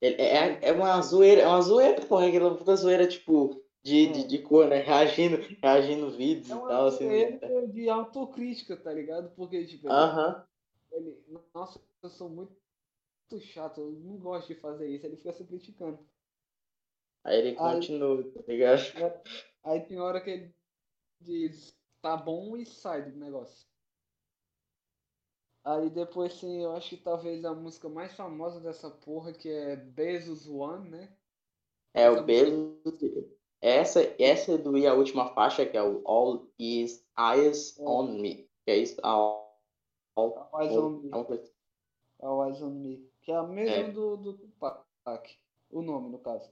É, 0.00 0.08
é, 0.08 0.68
é 0.68 0.72
uma 0.72 1.00
zoeira, 1.02 1.42
é 1.42 1.46
uma 1.46 1.60
zoeira, 1.60 2.04
porra, 2.06 2.28
aquela 2.28 2.56
puta 2.56 2.76
zoeira, 2.76 3.06
tipo, 3.06 3.62
de, 3.82 4.06
é. 4.06 4.12
de, 4.12 4.24
de 4.26 4.38
cor, 4.38 4.68
né? 4.68 4.80
Reagindo, 4.80 5.36
reagindo 5.62 6.10
vídeos 6.10 6.50
é 6.50 6.54
e 6.54 6.68
tal, 6.68 6.86
assim. 6.86 7.08
É 7.08 7.66
de 7.66 7.88
autocrítica, 7.88 8.76
tá 8.76 8.92
ligado? 8.92 9.30
Porque, 9.34 9.64
tipo, 9.66 9.88
uh 9.88 9.90
-huh. 9.90 10.44
ele, 10.92 11.16
nossa, 11.54 11.80
eu 12.02 12.10
sou 12.10 12.28
muito 12.28 12.57
chato, 13.40 13.80
eu 13.80 13.90
não 13.90 14.18
gosto 14.18 14.48
de 14.48 14.54
fazer 14.54 14.88
isso, 14.88 15.06
ele 15.06 15.16
fica 15.16 15.32
se 15.32 15.44
criticando. 15.44 15.98
Aí 17.24 17.38
ele 17.38 17.54
continua, 17.54 18.22
tá 18.32 18.42
ligado? 18.48 18.80
É, 18.96 19.22
aí 19.64 19.80
tem 19.80 20.00
hora 20.00 20.20
que 20.20 20.30
ele 20.30 20.54
diz, 21.20 21.76
tá 22.00 22.16
bom 22.16 22.56
e 22.56 22.64
sai 22.64 23.10
do 23.10 23.18
negócio. 23.18 23.66
Aí 25.64 25.90
depois 25.90 26.32
sim, 26.34 26.62
eu 26.62 26.72
acho 26.72 26.90
que 26.90 26.96
talvez 26.96 27.44
a 27.44 27.52
música 27.52 27.88
mais 27.88 28.14
famosa 28.14 28.60
dessa 28.60 28.90
porra, 28.90 29.32
que 29.32 29.50
é 29.50 29.76
Bezos 29.76 30.48
One, 30.48 30.88
né? 30.88 31.12
É, 31.94 32.04
essa 32.04 32.20
o 32.20 32.24
Bezos. 32.24 32.78
Essa, 33.60 34.00
essa 34.22 34.52
é 34.52 34.58
do 34.58 34.78
e 34.78 34.86
a 34.86 34.94
última 34.94 35.34
faixa, 35.34 35.66
que 35.66 35.76
é 35.76 35.82
o 35.82 36.00
All 36.06 36.48
Is 36.58 37.04
Eyes 37.18 37.76
é. 37.78 37.82
on 37.82 38.12
Me. 38.18 38.48
Que 38.64 38.70
é 38.70 38.76
isso? 38.76 39.00
All, 39.02 39.60
all, 40.14 40.48
all 40.52 40.62
Eyes 40.62 40.76
on 40.76 40.90
Me. 41.00 41.10
All 42.20 42.48
Eyes 42.48 42.62
on 42.62 42.70
Me. 42.70 43.07
Que 43.28 43.32
é 43.32 43.36
a 43.36 43.42
mesma 43.42 43.74
é. 43.74 43.90
do, 43.90 44.16
do 44.16 44.32
Tupac. 44.32 44.86
O 45.70 45.82
nome, 45.82 46.08
no 46.08 46.18
caso. 46.18 46.50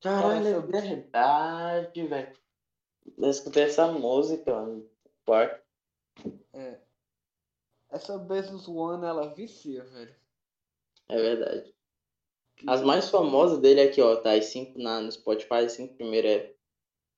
Caralho, 0.00 0.46
é 0.46 0.60
verdade, 0.60 2.06
velho. 2.06 2.38
Eu 3.18 3.28
escutei 3.28 3.64
essa 3.64 3.90
música, 3.90 4.54
mano. 4.54 4.88
Quarto. 5.26 5.60
É. 6.52 6.78
Essa 7.90 8.16
Bezos 8.18 8.68
One, 8.68 9.04
ela 9.04 9.34
vicia, 9.34 9.82
velho. 9.82 10.14
É 11.08 11.16
verdade. 11.16 11.74
As 12.68 12.82
mais 12.82 13.10
famosas 13.10 13.58
dele 13.58 13.80
aqui, 13.80 14.00
ó, 14.00 14.14
tá 14.14 14.34
as 14.34 14.44
cinco 14.44 14.78
na, 14.78 15.00
no 15.00 15.10
Spotify, 15.10 15.64
as 15.64 15.72
cinco 15.72 15.96
primeiro 15.96 16.28
é 16.28 16.54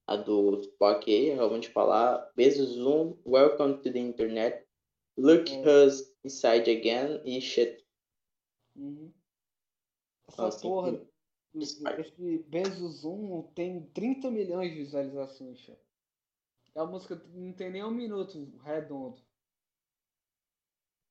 a 0.06 0.16
do 0.16 0.60
Spock 0.60 1.12
aí, 1.12 1.28
realmente 1.28 1.68
falar. 1.68 2.32
Bezos 2.34 2.70
Zoom, 2.70 3.18
Welcome 3.26 3.82
to 3.82 3.92
the 3.92 3.98
Internet, 3.98 4.66
Look 5.18 5.52
é. 5.52 5.84
Us 5.84 6.10
Inside 6.24 6.70
Again 6.70 7.20
e 7.22 7.38
Shit. 7.42 7.83
Uhum. 8.76 9.12
Essa 10.28 10.42
Nossa, 10.42 10.60
porra, 10.60 11.06
esse 11.54 12.38
Bezos 12.48 13.04
1 13.04 13.42
tem 13.54 13.86
30 13.90 14.30
milhões 14.30 14.72
de 14.72 14.78
visualizações. 14.78 15.68
É 16.74 16.80
a 16.80 16.86
música 16.86 17.14
não 17.32 17.52
tem 17.52 17.70
nem 17.70 17.84
um 17.84 17.90
minuto 17.90 18.52
redondo. 18.62 19.22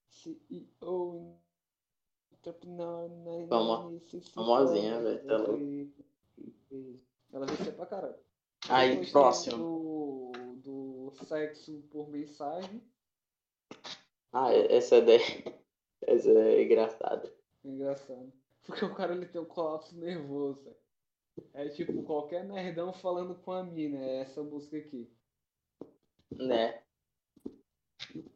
CEO 0.09 1.39
Fama, 3.47 3.89
famosinha, 4.33 5.01
velho. 5.01 5.25
Tá 5.25 5.35
Ela 7.31 7.45
vai 7.45 7.55
ser 7.55 7.71
pra 7.71 7.85
caralho. 7.85 8.19
Aí, 8.67 8.89
Depois 8.89 9.11
próximo. 9.11 9.57
Do, 9.57 10.31
do 10.57 11.25
sexo 11.25 11.81
por 11.89 12.09
mensagem. 12.09 12.83
Ah, 14.33 14.51
essa 14.51 14.97
é, 14.97 15.01
essa 16.05 16.29
é 16.29 16.63
engraçada. 16.63 17.33
Engraçado. 17.63 18.31
Porque 18.63 18.85
o 18.85 18.95
cara 18.95 19.13
ele 19.13 19.25
tem 19.25 19.41
um 19.41 19.45
colapso 19.45 19.97
nervoso. 19.97 20.75
É 21.53 21.67
tipo 21.69 22.03
qualquer 22.03 22.43
nerdão 22.43 22.93
falando 22.93 23.35
com 23.35 23.51
a 23.51 23.63
mina, 23.63 23.97
é 23.97 24.21
essa 24.21 24.43
música 24.43 24.77
aqui. 24.77 25.11
Né? 26.31 26.83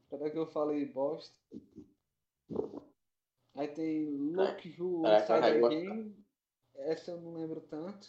Será 0.09 0.29
que 0.29 0.37
eu 0.37 0.47
falei 0.47 0.85
bosta? 0.85 1.37
Aí 3.53 3.67
tem 3.69 4.05
Look 4.05 4.75
Who 4.79 5.03
Inside 5.07 5.65
Again. 5.65 6.25
Essa 6.75 7.11
eu 7.11 7.21
não 7.21 7.33
lembro 7.33 7.61
tanto. 7.61 8.07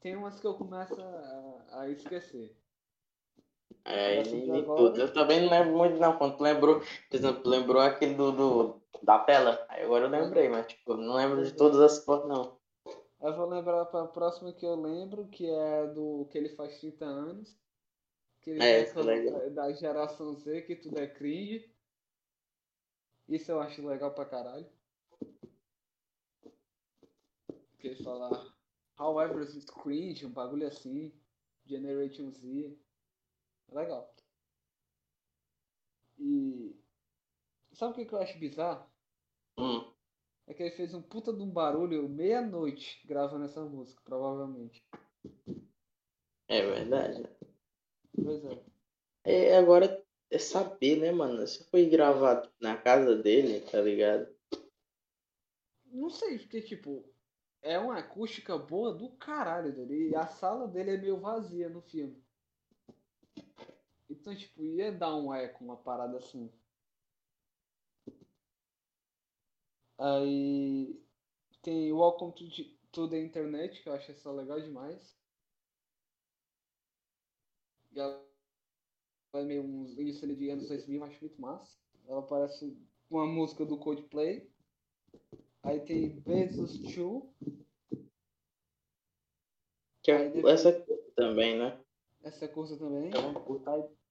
Tem 0.00 0.16
umas 0.16 0.40
que 0.40 0.46
eu 0.46 0.54
começo 0.54 1.00
a, 1.00 1.80
a 1.80 1.88
esquecer. 1.88 2.56
É, 3.84 4.22
nem, 4.22 4.64
tudo. 4.64 5.00
Eu 5.00 5.12
também 5.12 5.40
não 5.40 5.50
lembro 5.50 5.76
muito 5.76 5.98
não. 5.98 6.16
Quando 6.16 6.36
tu 6.36 6.42
lembrou, 6.42 6.80
por 6.80 7.16
exemplo, 7.16 7.50
lembrou 7.50 7.82
aquele 7.82 8.14
do, 8.14 8.32
do 8.32 8.82
da 9.02 9.18
tela. 9.18 9.64
Aí 9.68 9.82
agora 9.82 10.06
eu 10.06 10.10
lembrei, 10.10 10.48
mas 10.48 10.66
tipo, 10.66 10.94
não 10.94 11.14
lembro 11.14 11.44
de 11.44 11.52
todas 11.52 11.80
as 11.80 12.04
fotos 12.04 12.28
não. 12.28 12.56
Eu 13.20 13.36
vou 13.36 13.46
lembrar 13.46 13.84
pra 13.86 14.06
próxima 14.06 14.52
que 14.52 14.66
eu 14.66 14.74
lembro, 14.74 15.28
que 15.28 15.48
é 15.48 15.86
do 15.88 16.26
que 16.30 16.38
ele 16.38 16.50
faz 16.50 16.78
30 16.80 17.04
anos. 17.04 17.56
Que 18.40 18.50
ele 18.50 18.62
é, 18.62 18.88
é 18.88 19.02
legal. 19.02 19.50
da 19.50 19.72
geração 19.72 20.34
Z, 20.34 20.62
que 20.62 20.74
tudo 20.74 20.98
é 20.98 21.06
cringe. 21.06 21.70
Isso 23.28 23.52
eu 23.52 23.60
acho 23.60 23.86
legal 23.86 24.10
pra 24.12 24.24
caralho. 24.24 24.66
Que 27.78 27.88
ele 27.88 28.02
fala 28.02 28.52
However 28.98 29.42
it's 29.42 29.70
cringe, 29.70 30.26
um 30.26 30.30
bagulho 30.30 30.66
assim. 30.66 31.12
Generation 31.64 32.30
Z. 32.30 32.76
Legal. 33.72 34.14
E. 36.18 36.76
Sabe 37.72 37.92
o 37.92 37.94
que, 37.94 38.04
que 38.04 38.12
eu 38.12 38.18
acho 38.18 38.38
bizarro? 38.38 38.86
Hum. 39.58 39.92
É 40.46 40.54
que 40.54 40.62
ele 40.62 40.76
fez 40.76 40.92
um 40.94 41.02
puta 41.02 41.32
de 41.32 41.42
um 41.42 41.50
barulho 41.50 42.08
meia-noite 42.08 43.00
gravando 43.06 43.44
essa 43.44 43.64
música, 43.64 44.00
provavelmente. 44.04 44.84
É 46.48 46.60
verdade. 46.62 47.22
Pois 48.14 48.44
é. 48.44 48.62
É, 49.24 49.56
agora 49.56 50.04
é 50.30 50.38
saber, 50.38 50.98
né, 50.98 51.12
mano? 51.12 51.46
Se 51.46 51.64
foi 51.70 51.88
gravado 51.88 52.50
na 52.60 52.76
casa 52.76 53.16
dele, 53.16 53.60
tá 53.60 53.80
ligado? 53.80 54.28
Não 55.86 56.10
sei, 56.10 56.38
porque, 56.38 56.60
tipo, 56.60 57.08
é 57.62 57.78
uma 57.78 57.98
acústica 57.98 58.58
boa 58.58 58.92
do 58.92 59.10
caralho 59.12 59.72
dele. 59.72 60.10
E 60.10 60.16
a 60.16 60.26
sala 60.26 60.66
dele 60.66 60.92
é 60.92 60.96
meio 60.98 61.20
vazia 61.20 61.68
no 61.68 61.80
filme. 61.82 62.21
Então, 64.22 64.36
tipo, 64.36 64.64
ia 64.64 64.92
dar 64.92 65.16
um 65.16 65.34
eco, 65.34 65.64
uma 65.64 65.76
parada 65.76 66.16
assim. 66.16 66.48
Aí 69.98 70.96
tem 71.60 71.92
Welcome 71.92 72.32
to, 72.32 72.44
to 72.92 73.08
the 73.08 73.20
Internet, 73.20 73.82
que 73.82 73.88
eu 73.88 73.92
acho 73.92 74.12
essa 74.12 74.30
legal 74.30 74.60
demais. 74.60 75.18
E 77.90 77.98
ela 77.98 78.24
é 79.34 79.42
meio 79.42 79.64
um 79.64 79.88
início 79.98 80.36
de 80.36 80.50
anos 80.50 80.68
2000, 80.68 81.00
eu 81.00 81.04
acho 81.04 81.20
muito 81.20 81.40
massa. 81.40 81.76
Ela 82.06 82.22
parece 82.22 82.78
uma 83.10 83.26
música 83.26 83.66
do 83.66 83.76
Coldplay. 83.76 84.48
Aí 85.64 85.80
tem 85.80 86.20
Bezos 86.20 86.78
2. 86.78 87.24
Que 90.00 90.12
é 90.12 90.30
depois... 90.30 90.64
essa 90.64 90.80
também, 91.16 91.58
né? 91.58 91.84
Essa 92.22 92.44
é 92.44 92.48
curta 92.48 92.76
também. 92.76 93.10
É 93.10 93.70
Aí 93.70 94.01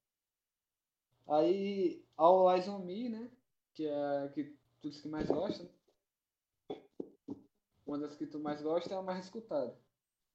Aí, 1.32 2.04
All 2.18 2.54
Eyes 2.54 2.68
on 2.68 2.80
Me, 2.80 3.08
né? 3.08 3.32
Que 3.74 3.88
é 3.88 4.30
que 4.34 4.54
tu 4.82 4.92
que 4.92 5.08
mais 5.08 5.30
gosta. 5.30 5.64
Né? 5.64 5.70
Uma 7.88 8.00
das 8.00 8.18
que 8.18 8.26
tu 8.26 8.38
mais 8.38 8.62
gosta 8.62 8.94
é 8.94 8.98
a 8.98 9.02
mais 9.02 9.24
escutada. 9.24 9.74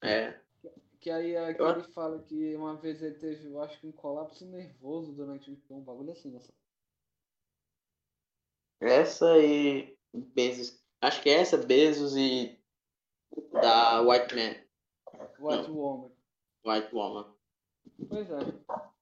É. 0.02 0.40
Que, 0.62 0.70
que 1.00 1.10
aí 1.10 1.34
é 1.34 1.52
que 1.52 1.62
ele 1.62 1.82
fala 1.92 2.22
que 2.22 2.56
uma 2.56 2.76
vez 2.76 3.02
ele 3.02 3.16
teve, 3.16 3.46
eu 3.46 3.60
acho 3.60 3.78
que 3.78 3.86
um 3.86 3.92
colapso 3.92 4.46
nervoso 4.46 5.12
durante 5.12 5.50
um 5.68 5.80
bagulho 5.80 6.12
assim, 6.12 6.30
nossa. 6.30 6.50
Essa 8.80 9.38
e 9.38 9.98
Bezos. 10.14 10.82
Acho 11.02 11.22
que 11.22 11.28
é 11.28 11.40
essa, 11.40 11.58
Bezos 11.58 12.16
e 12.16 12.58
da 13.52 14.00
White 14.00 14.34
Man. 14.34 14.54
White 15.38 15.68
Não. 15.68 15.76
Woman. 15.76 16.10
White 16.64 16.94
Woman. 16.94 17.34
Pois 18.08 18.30
é. 18.30 18.95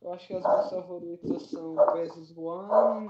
Eu 0.00 0.12
acho 0.12 0.26
que 0.26 0.34
as 0.34 0.42
minhas 0.42 0.70
favoritas 0.70 1.42
são 1.44 1.74
Versus 1.92 2.36
One, 2.36 3.08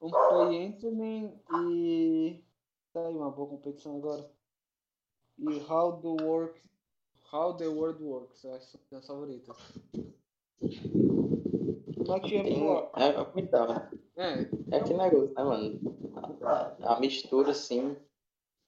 Um 0.00 0.10
Play 0.10 0.66
Anthony 0.66 1.38
e. 1.68 2.44
Tá 2.92 3.06
aí 3.06 3.14
uma 3.14 3.30
boa 3.30 3.48
competição 3.48 3.96
agora. 3.96 4.30
E 5.38 5.48
How 5.70 6.00
the 6.00 6.24
Work. 6.24 6.60
How 7.32 7.56
the 7.56 7.66
World 7.66 8.02
Works, 8.02 8.44
eu 8.44 8.54
acho 8.54 8.76
que 8.78 8.88
são 8.88 8.98
as 8.98 9.06
favoritas. 9.06 9.56
Só 12.06 12.20
que 12.20 12.36
é, 12.36 12.40
é, 12.40 13.40
é 13.40 13.42
da 13.46 13.62
hora. 13.62 13.90
É, 14.16 14.76
é 14.76 14.80
que 14.82 14.92
negócio, 14.92 15.34
né, 15.34 15.42
mano? 15.42 15.80
A, 16.42 16.94
a 16.96 17.00
mistura, 17.00 17.52
assim, 17.52 17.96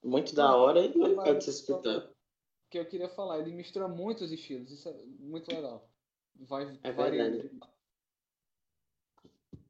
muito 0.03 0.33
da 0.33 0.55
hora 0.55 0.79
e 0.79 0.97
legal 0.97 1.35
de 1.35 1.43
se 1.43 1.51
escutar. 1.51 2.09
que 2.71 2.79
eu 2.79 2.85
queria 2.85 3.09
falar, 3.09 3.39
ele 3.39 3.51
mistura 3.51 3.87
muitos 3.87 4.31
estilos, 4.31 4.71
isso 4.71 4.89
é 4.89 4.93
muito 5.19 5.53
legal. 5.53 5.87
Vai, 6.41 6.79
é 6.83 6.91
verdade. 6.91 7.51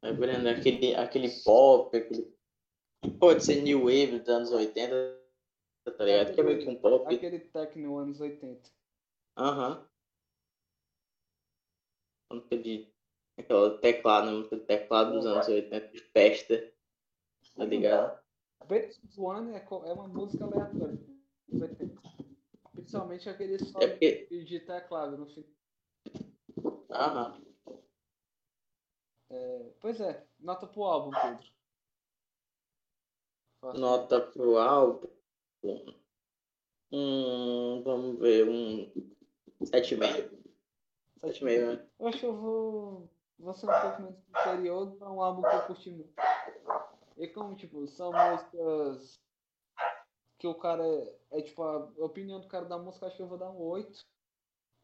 É 0.01 0.11
verdade, 0.11 0.47
aquele, 0.49 0.95
aquele 0.95 1.29
pop, 1.43 1.95
aquele. 1.95 2.35
Pode 3.19 3.43
ser 3.43 3.61
New 3.61 3.81
Wave 3.81 4.19
dos 4.19 4.29
anos 4.29 4.51
80, 4.51 5.21
tá 5.97 6.03
ligado? 6.03 6.33
que 6.33 6.41
é 6.41 6.43
meio 6.43 6.59
que 6.59 6.69
um 6.69 6.75
pop. 6.75 7.13
Aquele 7.13 7.39
techno 7.39 7.97
anos 7.97 8.19
80. 8.19 8.69
Aham. 9.37 9.87
Música 12.31 12.57
de. 12.57 12.93
Aquela 13.37 13.77
teclado, 13.79 14.31
música 14.31 14.55
de 14.57 14.63
teclado 14.63 15.13
dos 15.13 15.25
anos 15.25 15.47
80 15.47 15.87
de 15.87 15.99
festa. 15.99 16.73
Tá 17.55 17.65
ligado? 17.65 18.19
Versus 18.67 19.17
One 19.17 19.53
é, 19.53 19.57
é 19.57 19.93
uma 19.93 20.07
música 20.07 20.45
aleatória. 20.45 20.99
Principalmente 22.73 23.29
aquele 23.29 23.59
solo 23.59 23.83
é 23.83 23.87
porque... 23.87 24.43
de 24.43 24.59
teclado 24.59 25.17
no 25.17 25.27
fim. 25.27 25.45
Aham. 26.95 27.41
É, 29.29 29.71
pois 29.81 29.99
é, 29.99 30.25
nota 30.39 30.67
pro 30.67 30.83
álbum, 30.83 31.11
Pedro. 31.11 31.45
Faça 33.59 33.79
nota 33.79 34.21
pro 34.21 34.57
álbum. 34.57 35.09
Hum, 36.91 37.81
vamos 37.83 38.19
ver, 38.19 38.47
um 38.47 38.91
7,5. 39.61 40.29
7,5, 41.21 41.77
né? 41.77 41.87
Eu 41.99 42.07
acho 42.07 42.19
que 42.19 42.25
eu 42.25 42.35
vou, 42.35 43.09
vou 43.39 43.53
ser 43.53 43.65
um 43.65 43.81
pouco 43.81 44.01
menos 44.01 44.19
superior 44.25 44.95
pra 44.95 45.11
um 45.11 45.21
álbum 45.21 45.41
que 45.41 45.55
eu 45.55 45.65
curti 45.65 45.89
muito. 45.89 46.13
E 47.17 47.27
como, 47.27 47.55
tipo, 47.55 47.87
são 47.87 48.11
músicas 48.11 49.19
que 50.37 50.47
o 50.47 50.55
cara. 50.55 50.85
É, 51.31 51.39
é 51.39 51.41
tipo, 51.41 51.63
a 51.63 51.77
opinião 51.97 52.39
do 52.39 52.47
cara 52.47 52.65
da 52.65 52.77
música, 52.77 53.07
acho 53.07 53.15
que 53.17 53.21
eu 53.21 53.27
vou 53.27 53.37
dar 53.37 53.49
um 53.49 53.59
8. 53.59 54.05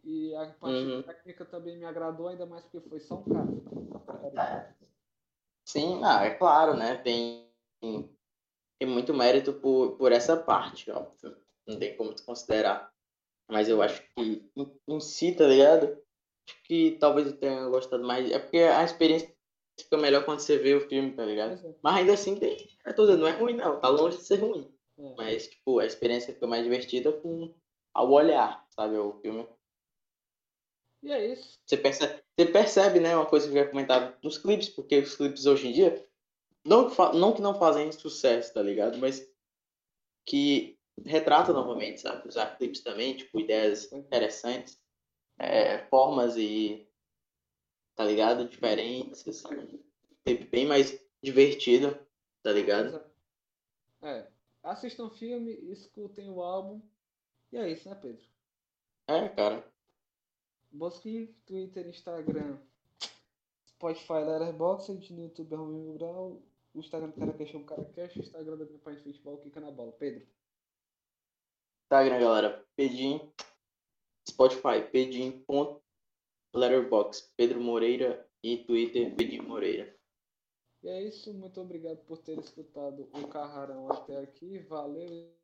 E 0.04 0.34
a 0.36 0.48
parte 0.48 0.76
uhum. 0.78 1.04
técnica 1.04 1.46
também 1.46 1.78
me 1.78 1.86
agradou, 1.86 2.28
ainda 2.28 2.46
mais 2.46 2.64
porque 2.66 2.90
foi 2.90 3.00
só 3.00 3.16
um 3.16 3.24
cara. 3.24 4.76
Sim, 5.64 6.02
ah, 6.04 6.26
é 6.26 6.32
claro, 6.32 6.76
né? 6.76 6.96
Tem, 6.98 7.48
tem 7.80 8.88
muito 8.88 9.14
mérito 9.14 9.54
por, 9.54 9.98
por 9.98 10.12
essa 10.12 10.36
parte, 10.36 10.90
óbvio. 10.90 11.38
Não 11.68 11.78
tem 11.78 11.96
como 11.96 12.16
considerar. 12.26 12.92
Mas 13.48 13.70
eu 13.70 13.82
acho 13.82 14.02
que 14.16 14.50
em, 14.56 14.80
em 14.88 15.00
si, 15.00 15.34
tá 15.34 15.46
ligado? 15.46 15.86
Acho 16.48 16.64
que 16.64 16.98
talvez 17.00 17.28
eu 17.28 17.38
tenha 17.38 17.68
gostado 17.68 18.04
mais. 18.04 18.30
É 18.32 18.40
porque 18.40 18.58
a 18.58 18.84
experiência 18.84 19.32
fica 19.80 19.98
melhor 19.98 20.26
quando 20.26 20.40
você 20.40 20.58
vê 20.58 20.74
o 20.74 20.88
filme, 20.88 21.12
tá 21.12 21.24
ligado? 21.24 21.54
É. 21.54 21.76
Mas 21.84 21.96
ainda 21.98 22.14
assim 22.14 22.36
tem. 22.38 22.70
Eu 22.86 22.96
tô 22.96 23.06
dizendo, 23.06 23.22
não 23.22 23.28
é 23.28 23.32
ruim 23.32 23.56
não, 23.56 23.80
tá 23.80 23.88
longe 23.90 24.18
de 24.18 24.24
ser 24.24 24.38
ruim. 24.38 24.74
É. 24.98 25.14
Mas, 25.16 25.48
tipo, 25.48 25.80
a 25.80 25.86
experiência 25.86 26.34
fica 26.34 26.48
mais 26.48 26.64
divertida 26.64 27.12
com 27.12 27.54
ao 27.94 28.10
olhar, 28.10 28.66
sabe, 28.70 28.98
o 28.98 29.14
filme. 29.22 29.48
E 31.04 31.12
é 31.12 31.34
isso. 31.34 31.60
Você 31.66 31.78
percebe, 31.78 32.24
você 32.38 32.46
percebe, 32.46 33.00
né, 33.00 33.16
uma 33.16 33.26
coisa 33.26 33.48
que 33.48 33.54
eu 33.54 33.64
ia 33.64 33.70
comentar 33.70 34.18
nos 34.24 34.38
clipes, 34.38 34.70
porque 34.70 35.00
os 35.00 35.16
clipes 35.16 35.46
hoje 35.46 35.68
em 35.68 35.72
dia, 35.72 36.08
não, 36.64 36.90
não 37.14 37.34
que 37.34 37.42
não 37.42 37.58
fazem 37.58 37.92
sucesso, 37.92 38.54
tá 38.54 38.62
ligado? 38.62 38.98
Mas 39.00 39.28
que 40.26 40.78
retrata 41.04 41.52
novamente, 41.52 42.02
sabe? 42.02 42.28
Usar 42.28 42.58
clipes 42.58 42.82
também, 42.82 43.16
tipo, 43.16 43.40
ideias 43.40 43.92
interessantes, 43.92 44.80
é, 45.40 45.80
formas 45.88 46.38
e, 46.38 46.88
tá 47.96 48.04
ligado? 48.04 48.48
Diferentes, 48.48 49.28
assim. 49.28 49.84
Bem 50.52 50.68
mais 50.68 51.04
divertido, 51.22 51.98
tá 52.44 52.52
ligado? 52.52 53.04
É. 54.04 54.28
Assistam 54.62 55.06
o 55.06 55.10
filme, 55.10 55.52
escutem 55.72 56.30
o 56.30 56.42
álbum. 56.42 56.80
E 57.52 57.58
é 57.58 57.70
isso, 57.72 57.90
né, 57.90 57.96
Pedro? 57.96 58.24
É, 59.08 59.28
cara. 59.30 59.71
Busque 60.72 61.36
Twitter, 61.46 61.88
Instagram, 61.88 62.58
Spotify, 63.68 64.24
Letterboxd, 64.26 65.14
no 65.14 65.24
YouTube 65.24 65.54
Arroba 65.54 65.94
Grau, 65.94 66.42
o 66.74 66.80
Instagram 66.80 67.10
do 67.10 67.20
Caracash 67.20 67.54
é 67.54 67.58
um 67.58 67.64
Caracash, 67.64 68.16
o 68.16 68.20
Instagram 68.20 68.58
da 68.58 68.66
minha 68.66 68.80
página 68.80 69.04
de 69.04 69.12
futebol, 69.12 69.38
Kika 69.40 69.60
na 69.60 69.70
bola. 69.70 69.92
Pedro. 69.92 70.26
Instagram, 71.84 72.20
galera, 72.20 72.66
Pedim, 72.76 73.20
Spotify, 74.30 74.82
Pedim, 74.90 75.44
Letterbox, 76.54 77.34
Pedro 77.36 77.60
Moreira 77.60 78.26
e 78.42 78.58
Twitter, 78.64 79.14
Pedim 79.16 79.42
Moreira. 79.42 79.94
E 80.84 80.88
é 80.88 81.04
isso, 81.04 81.34
muito 81.34 81.60
obrigado 81.60 81.98
por 82.06 82.18
ter 82.18 82.40
escutado 82.40 83.10
o 83.14 83.28
Carrarão 83.28 83.92
até 83.92 84.18
aqui, 84.18 84.58
valeu 84.60 85.41